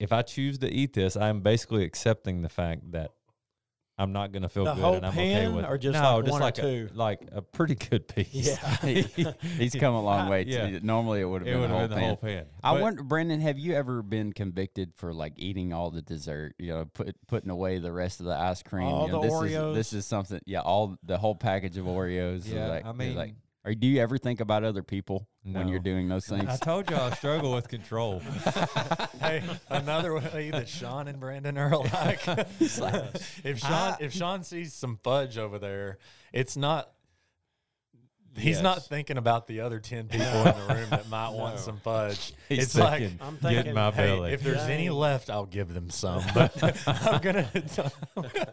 if 0.01 0.12
I 0.12 0.22
choose 0.22 0.59
to 0.59 0.68
eat 0.68 0.92
this, 0.92 1.16
I'm 1.16 1.40
basically 1.40 1.85
accepting 1.85 2.42
the 2.42 2.49
fact 2.49 2.90
that 2.90 3.12
I'm 3.98 4.12
not 4.12 4.30
going 4.30 4.42
to 4.42 4.48
feel 4.50 4.64
The 4.64 4.74
good, 4.74 4.82
whole 4.82 4.94
and 4.94 5.06
I'm 5.06 5.12
pan 5.12 5.46
okay 5.46 5.56
with 5.56 5.64
or 5.64 5.78
just 5.78 5.94
no, 5.98 6.16
like 6.16 6.24
just 6.26 6.32
one 6.32 6.42
or 6.42 6.44
like 6.44 6.59
a, 6.59 6.88
like 6.94 7.28
a 7.32 7.40
pretty 7.40 7.76
good 7.76 8.06
piece. 8.14 8.28
Yeah. 8.32 8.76
He- 8.82 9.26
he's 9.56 9.74
come 9.74 9.94
a 9.94 10.02
long 10.02 10.28
way. 10.30 10.44
Yeah. 10.46 10.68
To, 10.70 10.80
normally 10.87 11.20
it 11.22 11.24
would 11.24 11.46
have 11.46 11.46
been, 11.46 11.61
would 11.62 11.70
the 11.70 11.74
whole, 11.74 11.80
been 11.82 11.90
the 11.90 11.96
pan. 11.96 12.04
whole 12.09 12.16
pan. 12.16 12.46
I 12.62 12.74
But- 12.74 12.82
wonder, 12.82 13.02
Brendan, 13.02 13.40
have 13.40 13.59
you 13.59 13.74
ever 13.74 14.02
been 14.02 14.32
convicted 14.35 14.92
for 14.96 15.14
like 15.14 15.32
eating 15.37 15.72
all 15.72 15.90
the 15.90 16.02
dessert? 16.02 16.54
You 16.59 16.68
know, 16.68 16.85
put, 16.92 17.16
putting 17.26 17.48
away 17.50 17.78
the 17.78 17.92
rest 17.92 18.20
of 18.20 18.26
the 18.26 18.35
ice 18.37 18.62
cream. 18.62 18.87
All 18.87 19.06
you 19.06 19.12
know, 19.12 19.20
the 19.22 19.28
this 19.28 19.35
Oreos? 19.35 19.70
Is, 19.70 19.76
this 19.76 19.92
is 19.94 20.06
something. 20.06 20.40
Yeah, 20.44 20.61
all 20.61 20.98
the 21.02 21.16
whole 21.16 21.35
package 21.35 21.78
of 21.78 21.87
Oreos. 21.87 22.52
Yeah, 22.52 22.68
like, 22.68 22.85
I 22.85 22.92
mean, 22.92 23.14
like, 23.14 23.35
or 23.66 23.74
do 23.74 23.88
you 23.88 24.00
ever 24.00 24.16
think 24.16 24.40
about 24.40 24.62
other 24.62 24.85
people 24.85 25.26
when 25.42 25.66
you're 25.66 25.81
doing 25.81 26.09
those 26.09 26.24
things? 26.24 26.48
I 26.48 26.57
told 26.57 26.88
you 26.88 26.96
I 26.96 27.11
struggle 27.11 27.52
with 27.52 27.68
control. 27.68 28.20
hey, 29.20 29.42
another 29.68 30.14
way 30.14 30.50
that 30.52 30.68
Sean 30.68 31.09
and 31.09 31.18
Brandon 31.18 31.59
are 31.59 31.72
alike. 31.72 32.20
if 32.61 33.59
Sean 33.59 33.96
if 33.98 34.12
Sean 34.12 34.44
sees 34.44 34.72
some 34.72 35.00
fudge 35.02 35.37
over 35.37 35.59
there, 35.59 35.98
it's 36.33 36.57
not. 36.57 36.90
He's 38.37 38.61
not 38.62 38.85
thinking 38.87 39.16
about 39.18 39.46
the 39.46 39.61
other 39.61 39.79
ten 39.81 40.09
people 40.09 40.27
in 40.27 40.44
the 40.68 40.75
room 40.75 40.90
that 40.90 41.09
might 41.09 41.31
want 41.31 41.59
some 41.59 41.79
fudge. 41.79 42.33
He's 42.49 42.64
it's 42.64 42.77
like, 42.77 43.03
I'm 43.20 43.35
get 43.35 43.42
thinking, 43.42 43.66
in 43.68 43.75
my 43.75 43.90
hey, 43.90 44.07
belly. 44.14 44.33
if 44.33 44.42
there's 44.42 44.62
any 44.62 44.90
left, 44.90 45.31
I'll 45.31 45.46
give 45.46 45.72
them 45.72 45.90
some. 45.90 46.22
But 46.35 46.53
I'm 46.87 47.20
gonna. 47.20 47.49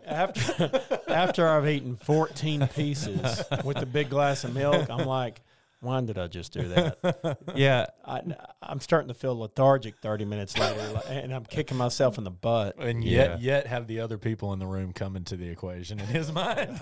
after 0.05 0.81
after 1.07 1.47
I've 1.49 1.67
eaten 1.67 1.95
14 1.97 2.67
pieces 2.67 3.43
with 3.63 3.77
a 3.77 3.85
big 3.85 4.09
glass 4.09 4.43
of 4.43 4.53
milk, 4.53 4.89
I'm 4.89 5.05
like, 5.07 5.41
why 5.79 5.99
did 6.01 6.17
I 6.17 6.27
just 6.27 6.53
do 6.53 6.69
that? 6.69 7.37
yeah, 7.55 7.87
I, 8.05 8.21
I'm 8.61 8.79
starting 8.79 9.09
to 9.09 9.13
feel 9.13 9.37
lethargic 9.37 9.95
30 10.01 10.23
minutes 10.25 10.57
later, 10.57 11.01
and 11.09 11.33
I'm 11.33 11.43
kicking 11.45 11.75
myself 11.77 12.17
in 12.17 12.23
the 12.23 12.31
butt. 12.31 12.77
and 12.79 13.03
Yeah. 13.03 13.31
yet, 13.31 13.41
yet 13.41 13.67
have 13.67 13.87
the 13.87 13.99
other 13.99 14.17
people 14.17 14.53
in 14.53 14.59
the 14.59 14.65
room 14.67 14.93
come 14.93 15.15
into 15.17 15.35
the 15.35 15.49
equation 15.49 15.99
in 15.99 16.05
his 16.07 16.31
mind. 16.31 16.79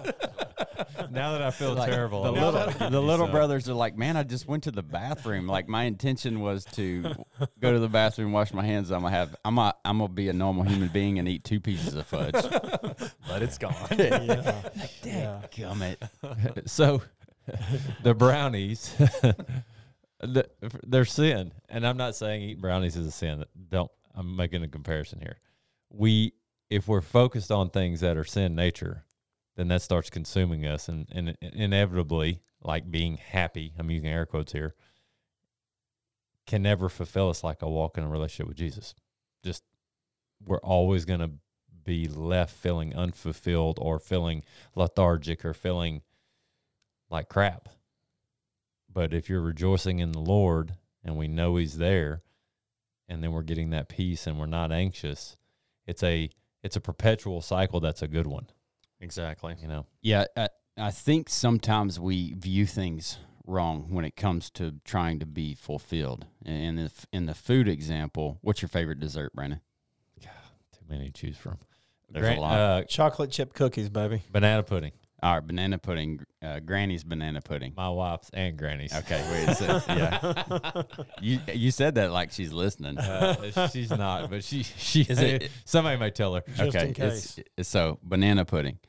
Now 1.12 1.32
that 1.34 1.41
I 1.41 1.52
feel 1.52 1.74
Like, 1.74 1.89
terrible, 1.91 2.24
The 2.24 2.30
I 2.34 2.46
little, 2.46 2.65
wish 2.65 2.76
I 2.76 2.78
could 2.80 2.91
the 2.91 3.02
little 3.02 3.28
brothers 3.28 3.70
are 3.70 3.74
like, 3.74 3.98
man, 3.98 4.17
I 4.17 4.24
just 4.24 4.48
went 4.48 4.63
to 4.63 4.72
the 4.72 4.84
bathroom. 4.84 5.48
Like 5.48 5.67
my 5.67 5.84
intention 5.84 6.39
was 6.39 6.65
to 6.74 7.13
go 7.60 7.74
to 7.74 7.80
the 7.80 7.89
bathroom, 7.89 8.32
wash 8.32 8.54
my 8.54 8.65
hands. 8.65 8.91
I'm 8.91 9.02
gonna 9.02 9.15
have, 9.15 9.36
I'm 9.46 9.56
gonna, 9.56 9.74
I'm 9.86 9.98
gonna 10.00 10.13
be 10.13 10.30
a 10.30 10.34
normal 10.34 10.63
human 10.63 10.89
being 10.89 11.20
and 11.20 11.28
eat 11.28 11.44
two 11.44 11.60
pieces 11.60 11.96
of 11.96 12.06
fudge. 12.08 12.34
but 13.28 13.41
it's 13.41 13.58
gone. 13.58 13.76
Yeah. 13.91 14.62
yeah. 15.04 15.41
Gummit. 15.52 15.98
so 16.67 17.02
the 18.04 18.13
brownies 18.13 18.94
the, 20.20 20.48
they're 20.86 21.06
sin 21.06 21.52
and 21.70 21.86
i'm 21.86 21.98
not 21.98 22.15
saying 22.15 22.41
eating 22.44 22.62
brownies 22.62 22.96
is 22.96 23.08
a 23.08 23.12
sin 23.12 23.44
don't 23.70 23.91
i'm 24.15 24.36
making 24.36 24.63
a 24.63 24.67
comparison 24.67 25.20
here 25.20 25.38
we 25.89 26.34
if 26.70 26.88
we're 26.88 27.02
focused 27.02 27.52
on 27.52 27.70
things 27.70 28.02
that 28.02 28.15
are 28.17 28.24
sin 28.24 28.56
nature 28.56 29.04
then 29.62 29.67
that 29.67 29.82
starts 29.82 30.10
consuming 30.10 30.65
us 30.65 30.89
and, 30.89 31.08
and 31.12 31.38
inevitably 31.41 32.41
like 32.63 32.89
being 32.89 33.17
happy 33.17 33.74
i'm 33.78 33.91
using 33.91 34.10
air 34.10 34.26
quotes 34.26 34.52
here 34.54 34.74
can 36.47 36.63
never 36.63 36.89
fulfill 36.89 37.30
us 37.30 37.43
like 37.43 37.62
a 37.62 37.69
walk 37.69 37.97
in 37.97 38.04
a 38.04 38.10
relationship 38.10 38.47
with 38.47 38.58
jesus 38.58 38.95
just 39.43 39.63
we're 40.43 40.58
always 40.58 41.06
going 41.06 41.19
to 41.19 41.32
be 41.84 42.08
left 42.08 42.56
feeling 42.56 42.95
unfulfilled 42.95 43.78
or 43.82 44.00
feeling 44.00 44.43
lethargic 44.76 45.43
or 45.43 45.54
feeling 45.54 46.02
like 47.10 47.30
crap. 47.30 47.69
But 48.91 49.13
if 49.13 49.30
you're 49.30 49.41
rejoicing 49.41 50.00
in 50.00 50.12
the 50.12 50.19
Lord 50.19 50.76
and 51.04 51.17
we 51.17 51.28
know 51.28 51.56
He's 51.58 51.78
there, 51.78 52.21
and 53.08 53.24
then 53.24 53.32
we're 53.32 53.43
getting 53.43 53.71
that 53.71 53.89
peace 53.89 54.26
and 54.26 54.39
we're 54.39 54.45
not 54.45 54.71
anxious, 54.71 55.38
it's 55.86 56.04
a 56.04 56.30
it's 56.63 56.76
a 56.76 56.82
perpetual 56.82 57.41
cycle. 57.41 57.80
That's 57.80 58.02
a 58.02 58.08
good 58.08 58.28
one, 58.28 58.47
Exactly. 59.02 59.56
you 59.62 59.68
know. 59.68 59.86
Yeah, 60.02 60.26
I, 60.38 60.50
I 60.78 60.92
think 60.92 61.30
sometimes 61.30 62.00
we 62.00 62.34
view 62.34 62.66
things 62.66 63.18
wrong 63.46 63.88
when 63.90 64.06
it 64.06 64.16
comes 64.16 64.50
to 64.52 64.76
trying 64.86 65.20
to 65.20 65.26
be 65.26 65.56
fulfilled. 65.56 66.26
And 66.46 66.80
in 66.80 66.86
the, 66.86 66.92
in 67.12 67.26
the 67.26 67.34
food 67.34 67.68
example, 67.68 68.38
what's 68.42 68.62
your 68.62 68.70
favorite 68.70 69.00
dessert, 69.00 69.34
Brandon? 69.34 69.60
God, 70.22 70.30
Too 70.72 70.86
many 70.90 71.08
to 71.08 71.12
choose 71.12 71.38
from. 71.38 71.58
There's 72.10 72.38
a 72.38 72.40
lot. 72.40 72.58
Uh, 72.58 72.84
Chocolate 72.84 73.32
chip 73.32 73.54
cookies, 73.54 73.90
baby. 73.90 74.22
banana 74.32 74.64
pudding. 74.64 74.92
All 75.24 75.36
right, 75.36 75.46
banana 75.46 75.78
pudding, 75.78 76.20
uh, 76.42 76.60
Granny's 76.62 77.04
banana 77.04 77.42
pudding. 77.42 77.74
My 77.78 77.90
wife's 77.90 78.32
and 78.34 78.58
Granny's. 78.58 78.92
Okay, 78.92 79.24
wait 79.32 79.50
a 79.50 79.56
second. 79.56 79.98
Yeah, 79.98 80.82
you 81.22 81.40
you 81.54 81.70
said 81.70 81.94
that 81.96 82.12
like 82.12 82.32
she's 82.32 82.52
listening. 82.52 82.98
Uh, 82.98 83.68
she's 83.70 83.92
not, 83.92 84.32
but 84.32 84.44
she 84.44 84.64
she 84.64 85.02
Is 85.04 85.20
it- 85.22 85.52
somebody 85.64 85.98
might 86.00 86.16
tell 86.16 86.34
her. 86.34 86.44
Just 86.56 86.76
in 86.76 86.94
case. 86.96 87.38
it's- 87.38 87.68
so 87.68 88.00
banana 88.02 88.46
pudding, 88.46 88.80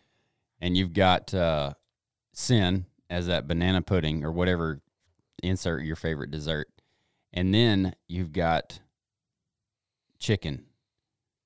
and 0.63 0.77
you've 0.77 0.95
got 0.95 1.35
uh, 1.35 1.75
sin 2.33 2.87
as 3.11 3.27
that 3.27 3.47
banana 3.47 3.83
pudding 3.83 4.25
or 4.25 4.33
whatever. 4.33 4.81
Insert 5.43 5.83
your 5.83 5.97
favorite 5.97 6.31
dessert, 6.31 6.69
and 7.33 7.53
then 7.53 7.95
you've 8.09 8.33
got 8.33 8.79
chicken. 10.21 10.65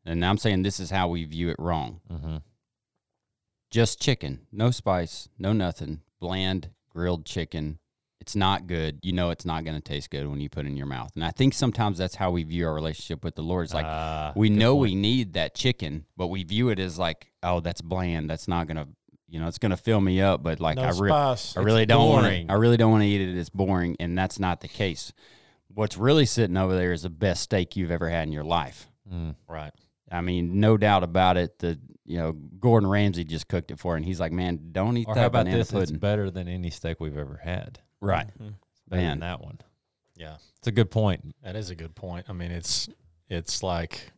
And 0.04 0.24
I'm 0.24 0.36
saying 0.38 0.62
this 0.62 0.78
is 0.78 0.90
how 0.90 1.08
we 1.08 1.24
view 1.24 1.48
it 1.48 1.56
wrong. 1.58 2.00
Mm-hmm. 2.12 2.36
Just 3.70 4.00
chicken, 4.00 4.46
no 4.52 4.70
spice, 4.70 5.28
no 5.38 5.52
nothing, 5.52 6.02
bland 6.20 6.70
grilled 6.90 7.24
chicken. 7.26 7.78
It's 8.20 8.36
not 8.36 8.66
good. 8.66 9.00
You 9.02 9.12
know 9.12 9.30
it's 9.30 9.44
not 9.44 9.64
going 9.64 9.76
to 9.76 9.82
taste 9.82 10.10
good 10.10 10.26
when 10.28 10.40
you 10.40 10.48
put 10.48 10.64
it 10.64 10.68
in 10.68 10.76
your 10.76 10.86
mouth. 10.86 11.10
And 11.14 11.24
I 11.24 11.30
think 11.30 11.54
sometimes 11.54 11.96
that's 11.98 12.14
how 12.16 12.30
we 12.30 12.42
view 12.44 12.66
our 12.66 12.74
relationship 12.74 13.24
with 13.24 13.34
the 13.34 13.42
Lord. 13.42 13.64
It's 13.64 13.74
like 13.74 13.86
Ah, 13.86 14.32
we 14.36 14.50
know 14.50 14.74
point. 14.74 14.90
we 14.90 14.94
need 14.94 15.32
that 15.34 15.54
chicken, 15.54 16.06
but 16.16 16.26
we 16.28 16.42
view 16.44 16.68
it 16.70 16.78
as 16.78 16.98
like, 16.98 17.30
oh, 17.42 17.60
that's 17.60 17.80
bland. 17.80 18.28
That's 18.28 18.48
not 18.48 18.66
gonna, 18.66 18.88
you 19.28 19.40
know, 19.40 19.48
it's 19.48 19.58
gonna 19.58 19.76
fill 19.76 20.00
me 20.00 20.20
up. 20.20 20.42
But 20.42 20.60
like, 20.60 20.76
no 20.76 20.82
I, 20.84 20.90
re- 20.90 21.10
spice. 21.10 21.56
I 21.56 21.60
really 21.60 21.86
don't 21.86 22.08
want 22.08 22.26
to. 22.26 22.46
I 22.52 22.54
really 22.54 22.76
don't 22.76 22.90
want 22.90 23.02
to 23.02 23.08
eat 23.08 23.20
it. 23.20 23.36
It's 23.36 23.50
boring, 23.50 23.96
and 24.00 24.16
that's 24.16 24.38
not 24.38 24.60
the 24.60 24.68
case. 24.68 25.12
What's 25.68 25.96
really 25.96 26.24
sitting 26.26 26.56
over 26.56 26.74
there 26.74 26.92
is 26.92 27.02
the 27.02 27.10
best 27.10 27.42
steak 27.42 27.76
you've 27.76 27.90
ever 27.90 28.08
had 28.08 28.22
in 28.26 28.32
your 28.32 28.44
life. 28.44 28.88
Mm. 29.12 29.34
Right. 29.48 29.72
I 30.10 30.20
mean, 30.20 30.60
no 30.60 30.76
doubt 30.76 31.02
about 31.02 31.36
it. 31.36 31.58
The 31.58 31.78
you 32.04 32.18
know 32.18 32.32
Gordon 32.32 32.88
Ramsay 32.88 33.24
just 33.24 33.48
cooked 33.48 33.70
it 33.70 33.78
for, 33.78 33.92
her, 33.92 33.96
and 33.96 34.04
he's 34.04 34.20
like, 34.20 34.32
man, 34.32 34.68
don't 34.72 34.96
eat 34.96 35.06
Or 35.08 35.14
that 35.14 35.20
how 35.20 35.26
about 35.26 35.44
banana 35.46 35.58
this? 35.64 35.72
It's 35.72 35.90
better 35.90 36.30
than 36.30 36.46
any 36.48 36.70
steak 36.70 37.00
we've 37.00 37.18
ever 37.18 37.40
had. 37.42 37.80
right, 38.00 38.28
Mhm. 38.40 38.54
Better 38.88 39.02
Man. 39.02 39.10
than 39.10 39.20
that 39.20 39.40
one. 39.40 39.58
Yeah. 40.14 40.36
It's 40.58 40.68
a 40.68 40.72
good 40.72 40.90
point. 40.90 41.34
That 41.42 41.56
is 41.56 41.70
a 41.70 41.74
good 41.74 41.94
point. 41.96 42.26
I 42.28 42.32
mean, 42.32 42.52
it's 42.52 42.88
it's 43.28 43.62
like 43.62 44.12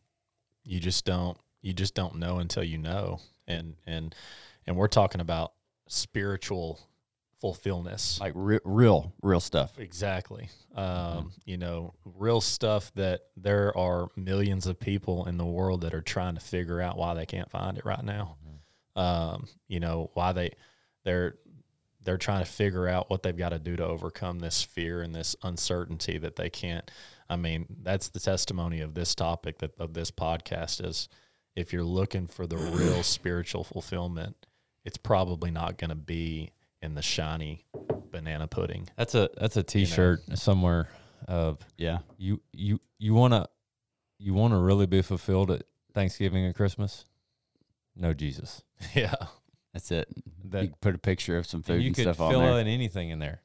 you 0.63 0.79
just 0.79 1.03
don't 1.05 1.37
you 1.61 1.73
just 1.73 1.95
don't 1.95 2.15
know 2.17 2.37
until 2.39 2.63
you 2.63 2.77
know, 2.77 3.19
and 3.47 3.75
and 3.87 4.13
and 4.69 4.77
we're 4.77 4.87
talking 4.87 5.19
about 5.19 5.53
spiritual 5.87 6.79
fulfillness. 7.41 8.19
Like 8.21 8.33
re- 8.35 8.59
real, 8.63 9.13
real 9.23 9.39
stuff. 9.39 9.79
Exactly. 9.79 10.47
Um, 10.75 11.31
You 11.43 11.57
know, 11.57 11.95
real 12.05 12.39
stuff 12.39 12.91
that 12.93 13.21
there 13.35 13.75
are 13.75 14.09
millions 14.15 14.67
of 14.67 14.79
people 14.79 15.25
in 15.25 15.37
the 15.37 15.45
world 15.45 15.81
that 15.81 15.95
are 15.95 16.01
trying 16.01 16.35
to 16.35 16.39
figure 16.39 16.79
out 16.79 16.97
why 16.97 17.15
they 17.15 17.25
can't 17.25 17.49
find 17.49 17.79
it 17.79 17.83
right 17.83 18.03
now. 18.03 18.37
Um, 18.95 19.47
you 19.67 19.79
know, 19.79 20.11
why 20.13 20.33
they 20.33 20.51
they're 21.03 21.35
they're 22.03 22.17
trying 22.17 22.43
to 22.43 22.49
figure 22.49 22.87
out 22.87 23.09
what 23.09 23.23
they've 23.23 23.35
got 23.35 23.49
to 23.49 23.59
do 23.59 23.75
to 23.75 23.85
overcome 23.85 24.39
this 24.39 24.61
fear 24.61 25.01
and 25.01 25.15
this 25.15 25.35
uncertainty 25.41 26.17
that 26.19 26.35
they 26.35 26.49
can't. 26.49 26.89
I 27.27 27.37
mean, 27.37 27.65
that's 27.81 28.09
the 28.09 28.19
testimony 28.19 28.81
of 28.81 28.93
this 28.93 29.15
topic 29.15 29.57
that 29.59 29.71
of 29.79 29.93
this 29.93 30.11
podcast 30.11 30.85
is 30.85 31.09
if 31.55 31.73
you're 31.73 31.83
looking 31.83 32.27
for 32.27 32.45
the 32.45 32.57
real 32.57 33.01
spiritual 33.17 33.63
fulfillment, 33.63 34.45
it's 34.85 34.97
probably 34.97 35.51
not 35.51 35.77
going 35.77 35.89
to 35.89 35.95
be 35.95 36.51
in 36.81 36.95
the 36.95 37.01
shiny 37.01 37.65
banana 38.11 38.47
pudding. 38.47 38.87
That's 38.95 39.15
a 39.15 39.29
that's 39.37 39.57
a 39.57 39.63
T-shirt 39.63 40.21
somewhere 40.37 40.89
of 41.27 41.59
Yeah. 41.77 41.99
you 42.17 42.41
you 42.53 42.79
you 42.97 43.13
want 43.13 43.33
to 43.33 43.47
you 44.17 44.33
want 44.33 44.53
to 44.53 44.57
really 44.57 44.85
be 44.85 45.01
fulfilled 45.01 45.51
at 45.51 45.63
Thanksgiving 45.93 46.45
and 46.45 46.55
Christmas. 46.55 47.05
No 47.95 48.13
Jesus. 48.13 48.63
Yeah. 48.95 49.13
That's 49.73 49.91
it. 49.91 50.07
That- 50.45 50.63
you 50.63 50.73
put 50.81 50.95
a 50.95 50.99
picture 50.99 51.37
of 51.37 51.45
some 51.45 51.61
food 51.61 51.73
and 51.73 51.85
and, 51.85 51.87
you 51.89 51.93
could 51.93 52.13
stuff 52.15 52.21
on 52.21 52.33
there. 52.33 52.41
fill 52.41 52.57
in 52.57 52.67
anything 52.67 53.09
in 53.09 53.19
there. 53.19 53.41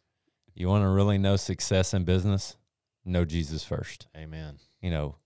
You 0.54 0.68
want 0.68 0.84
to 0.84 0.88
really 0.88 1.18
know 1.18 1.36
success 1.36 1.92
in 1.92 2.04
business? 2.04 2.56
Know 3.04 3.24
Jesus 3.24 3.64
first. 3.64 4.06
Amen. 4.16 4.58
You 4.80 4.90
know, 4.90 5.16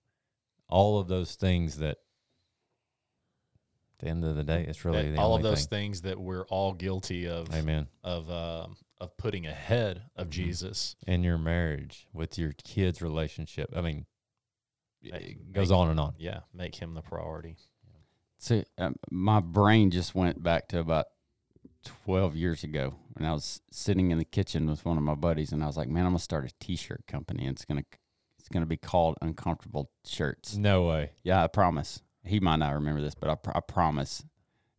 all 0.68 0.98
of 0.98 1.06
those 1.08 1.34
things 1.34 1.78
that. 1.78 1.98
At 4.00 4.04
the 4.04 4.10
end 4.10 4.24
of 4.24 4.36
the 4.36 4.44
day, 4.44 4.64
it's 4.68 4.84
really 4.84 5.10
the 5.10 5.18
all 5.18 5.32
only 5.34 5.38
of 5.40 5.50
those 5.50 5.66
thing. 5.66 5.88
things 5.90 6.02
that 6.02 6.20
we're 6.20 6.44
all 6.46 6.72
guilty 6.72 7.26
of 7.26 7.52
Amen. 7.52 7.88
of 8.04 8.30
um, 8.30 8.76
of 9.00 9.16
putting 9.16 9.44
ahead 9.46 10.02
of 10.14 10.28
Mhm. 10.28 10.30
Jesus. 10.30 10.94
In 11.06 11.24
your 11.24 11.36
marriage, 11.38 12.06
with 12.12 12.38
your 12.38 12.52
kids' 12.52 13.02
relationship. 13.02 13.72
I 13.76 13.80
mean, 13.80 14.06
Make- 15.02 15.14
it 15.22 15.52
goes 15.52 15.70
make- 15.70 15.78
on 15.78 15.90
and 15.90 15.98
on. 15.98 16.14
Yeah, 16.16 16.40
make 16.52 16.76
him 16.76 16.94
the 16.94 17.02
priority. 17.02 17.56
See, 18.38 18.64
um, 18.76 18.94
my 19.10 19.40
brain 19.40 19.90
just 19.90 20.14
went 20.14 20.42
back 20.44 20.68
to 20.68 20.78
about 20.78 21.06
12 21.84 22.36
years 22.36 22.62
ago 22.62 22.94
when 23.14 23.28
I 23.28 23.32
was 23.32 23.60
sitting 23.72 24.12
in 24.12 24.18
the 24.18 24.24
kitchen 24.24 24.68
with 24.68 24.84
one 24.84 24.96
of 24.96 25.02
my 25.02 25.16
buddies, 25.16 25.52
and 25.52 25.62
I 25.62 25.66
was 25.66 25.76
like, 25.76 25.88
"Man, 25.88 26.04
I'm 26.04 26.10
gonna 26.12 26.20
start 26.20 26.44
a 26.48 26.54
T-shirt 26.60 27.04
company, 27.08 27.46
and 27.46 27.56
it's 27.56 27.64
gonna 27.64 27.84
it's 28.38 28.48
gonna 28.48 28.64
be 28.66 28.76
called 28.76 29.16
Uncomfortable 29.20 29.90
Shirts." 30.04 30.56
No 30.56 30.86
way. 30.86 31.10
Yeah, 31.24 31.42
I 31.42 31.48
promise. 31.48 32.00
He 32.24 32.40
might 32.40 32.56
not 32.56 32.74
remember 32.74 33.00
this, 33.00 33.14
but 33.14 33.30
I, 33.30 33.34
pr- 33.36 33.52
I 33.54 33.60
promise. 33.60 34.22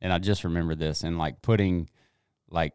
And 0.02 0.14
I 0.14 0.18
just 0.20 0.44
remember 0.44 0.76
this, 0.76 1.04
and 1.04 1.18
like 1.18 1.42
putting 1.42 1.90
like 2.50 2.74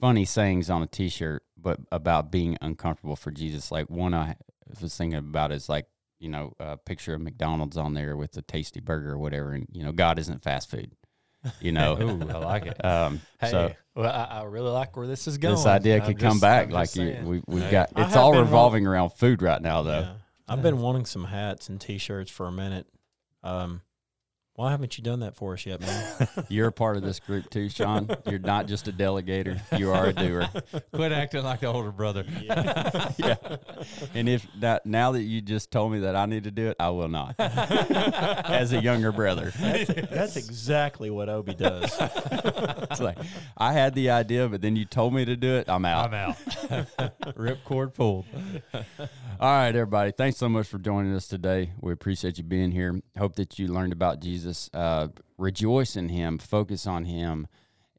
funny 0.00 0.24
sayings 0.24 0.70
on 0.70 0.82
a 0.82 0.86
T-shirt, 0.86 1.42
but 1.56 1.80
about 1.92 2.30
being 2.30 2.56
uncomfortable 2.60 3.16
for 3.16 3.30
Jesus. 3.30 3.70
Like 3.70 3.90
one 3.90 4.14
I 4.14 4.36
was 4.80 4.96
thinking 4.96 5.18
about 5.18 5.52
is 5.52 5.68
like 5.68 5.86
you 6.18 6.28
know 6.28 6.54
a 6.58 6.76
picture 6.76 7.14
of 7.14 7.20
McDonald's 7.20 7.76
on 7.76 7.94
there 7.94 8.16
with 8.16 8.36
a 8.36 8.42
tasty 8.42 8.80
burger 8.80 9.12
or 9.12 9.18
whatever, 9.18 9.52
and 9.52 9.66
you 9.72 9.82
know 9.82 9.92
God 9.92 10.18
isn't 10.18 10.42
fast 10.42 10.70
food. 10.70 10.92
You 11.60 11.72
know, 11.72 11.96
Ooh, 12.00 12.28
I 12.30 12.38
like 12.38 12.66
it. 12.66 12.82
um, 12.84 13.20
Hey, 13.40 13.50
so 13.50 13.74
well, 13.94 14.10
I, 14.10 14.40
I 14.40 14.42
really 14.44 14.70
like 14.70 14.96
where 14.96 15.06
this 15.06 15.28
is 15.28 15.38
going. 15.38 15.54
this 15.56 15.66
idea 15.66 15.96
I'm 16.00 16.06
could 16.06 16.18
come 16.18 16.32
just- 16.32 16.40
back. 16.42 16.66
I'm 16.66 16.72
Like 16.72 16.96
you, 16.96 17.16
we, 17.24 17.42
we've 17.46 17.62
Hey, 17.64 17.70
got 17.70 17.92
it's 17.96 18.16
all 18.16 18.38
revolving 18.38 18.86
around 18.86 19.10
food 19.10 19.42
right 19.42 19.60
now, 19.60 19.82
though. 19.82 20.00
Yeah. 20.00 20.12
I've 20.48 20.62
been 20.62 20.80
wanting 20.80 21.04
some 21.04 21.24
hats 21.24 21.68
and 21.68 21.78
T-shirts 21.78 22.30
for 22.30 22.46
a 22.46 22.52
minute. 22.52 22.86
Um, 23.42 23.82
why 24.58 24.72
haven't 24.72 24.98
you 24.98 25.04
done 25.04 25.20
that 25.20 25.36
for 25.36 25.52
us 25.52 25.64
yet, 25.64 25.80
man? 25.80 26.28
You're 26.48 26.66
a 26.66 26.72
part 26.72 26.96
of 26.96 27.04
this 27.04 27.20
group 27.20 27.48
too, 27.48 27.68
Sean. 27.68 28.10
You're 28.26 28.40
not 28.40 28.66
just 28.66 28.88
a 28.88 28.92
delegator; 28.92 29.60
you 29.78 29.92
are 29.92 30.06
a 30.06 30.12
doer. 30.12 30.48
Quit 30.92 31.12
acting 31.12 31.44
like 31.44 31.60
the 31.60 31.68
older 31.68 31.92
brother. 31.92 32.24
yeah. 32.40 33.36
And 34.14 34.28
if 34.28 34.44
that 34.58 34.84
now 34.84 35.12
that 35.12 35.22
you 35.22 35.40
just 35.40 35.70
told 35.70 35.92
me 35.92 36.00
that 36.00 36.16
I 36.16 36.26
need 36.26 36.42
to 36.42 36.50
do 36.50 36.70
it, 36.70 36.76
I 36.80 36.90
will 36.90 37.06
not. 37.06 37.36
As 37.38 38.72
a 38.72 38.82
younger 38.82 39.12
brother. 39.12 39.52
That's 39.56 40.34
exactly 40.34 41.08
what 41.08 41.28
Obi 41.28 41.54
does. 41.54 41.96
It's 41.96 43.00
like 43.00 43.18
I 43.56 43.72
had 43.72 43.94
the 43.94 44.10
idea, 44.10 44.48
but 44.48 44.60
then 44.60 44.74
you 44.74 44.86
told 44.86 45.14
me 45.14 45.24
to 45.24 45.36
do 45.36 45.54
it, 45.54 45.68
I'm 45.68 45.84
out. 45.84 46.12
I'm 46.12 46.14
out. 46.14 46.36
Ripcord 47.36 47.94
pulled. 47.94 48.24
All 49.40 49.52
right, 49.52 49.68
everybody. 49.68 50.10
Thanks 50.10 50.36
so 50.36 50.48
much 50.48 50.66
for 50.66 50.78
joining 50.78 51.14
us 51.14 51.28
today. 51.28 51.70
We 51.80 51.92
appreciate 51.92 52.38
you 52.38 52.44
being 52.44 52.72
here. 52.72 53.00
Hope 53.16 53.36
that 53.36 53.56
you 53.56 53.68
learned 53.68 53.92
about 53.92 54.18
Jesus. 54.20 54.47
Uh, 54.72 55.08
rejoice 55.36 55.96
in 55.96 56.08
him, 56.08 56.38
focus 56.38 56.86
on 56.86 57.04
him, 57.04 57.46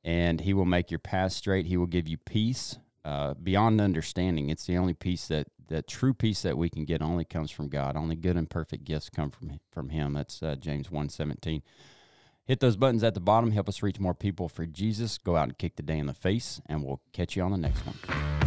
and 0.04 0.42
he 0.42 0.54
will 0.54 0.66
make 0.66 0.92
your 0.92 1.00
path 1.00 1.34
straight. 1.34 1.66
He 1.66 1.78
will 1.78 1.88
give 1.88 2.08
you 2.08 2.18
peace 2.18 2.78
uh, 3.06 3.34
beyond 3.36 3.82
understanding. 3.82 4.50
It's 4.50 4.66
the 4.66 4.78
only 4.78 4.94
peace 4.94 5.28
that 5.28 5.48
that 5.68 5.88
true 5.88 6.14
peace 6.14 6.42
that 6.42 6.58
we 6.58 6.70
can 6.70 6.84
get 6.84 7.02
only 7.02 7.24
comes 7.24 7.52
from 7.52 7.70
God. 7.70 7.96
Only 7.96 8.16
good 8.16 8.36
and 8.36 8.50
perfect 8.50 8.84
gifts 8.84 9.10
come 9.10 9.30
from 9.30 9.60
from 9.72 9.90
him. 9.90 10.14
That's 10.14 10.42
uh, 10.44 10.56
James 10.56 10.90
1:17. 10.90 11.62
Hit 12.46 12.60
those 12.60 12.76
buttons 12.76 13.04
at 13.04 13.14
the 13.14 13.20
bottom. 13.20 13.52
Help 13.52 13.70
us 13.70 13.84
reach 13.84 14.00
more 14.00 14.16
people 14.16 14.50
for 14.50 14.66
Jesus. 14.66 15.20
Go 15.20 15.36
out 15.36 15.44
and 15.44 15.58
kick 15.58 15.76
the 15.76 15.84
day 15.84 16.00
in 16.00 16.08
the 16.08 16.14
face, 16.14 16.60
and 16.66 16.84
we'll 16.84 17.02
catch 17.14 17.36
you 17.36 17.44
on 17.44 17.52
the 17.52 17.58
next 17.58 17.82
one. 17.86 18.39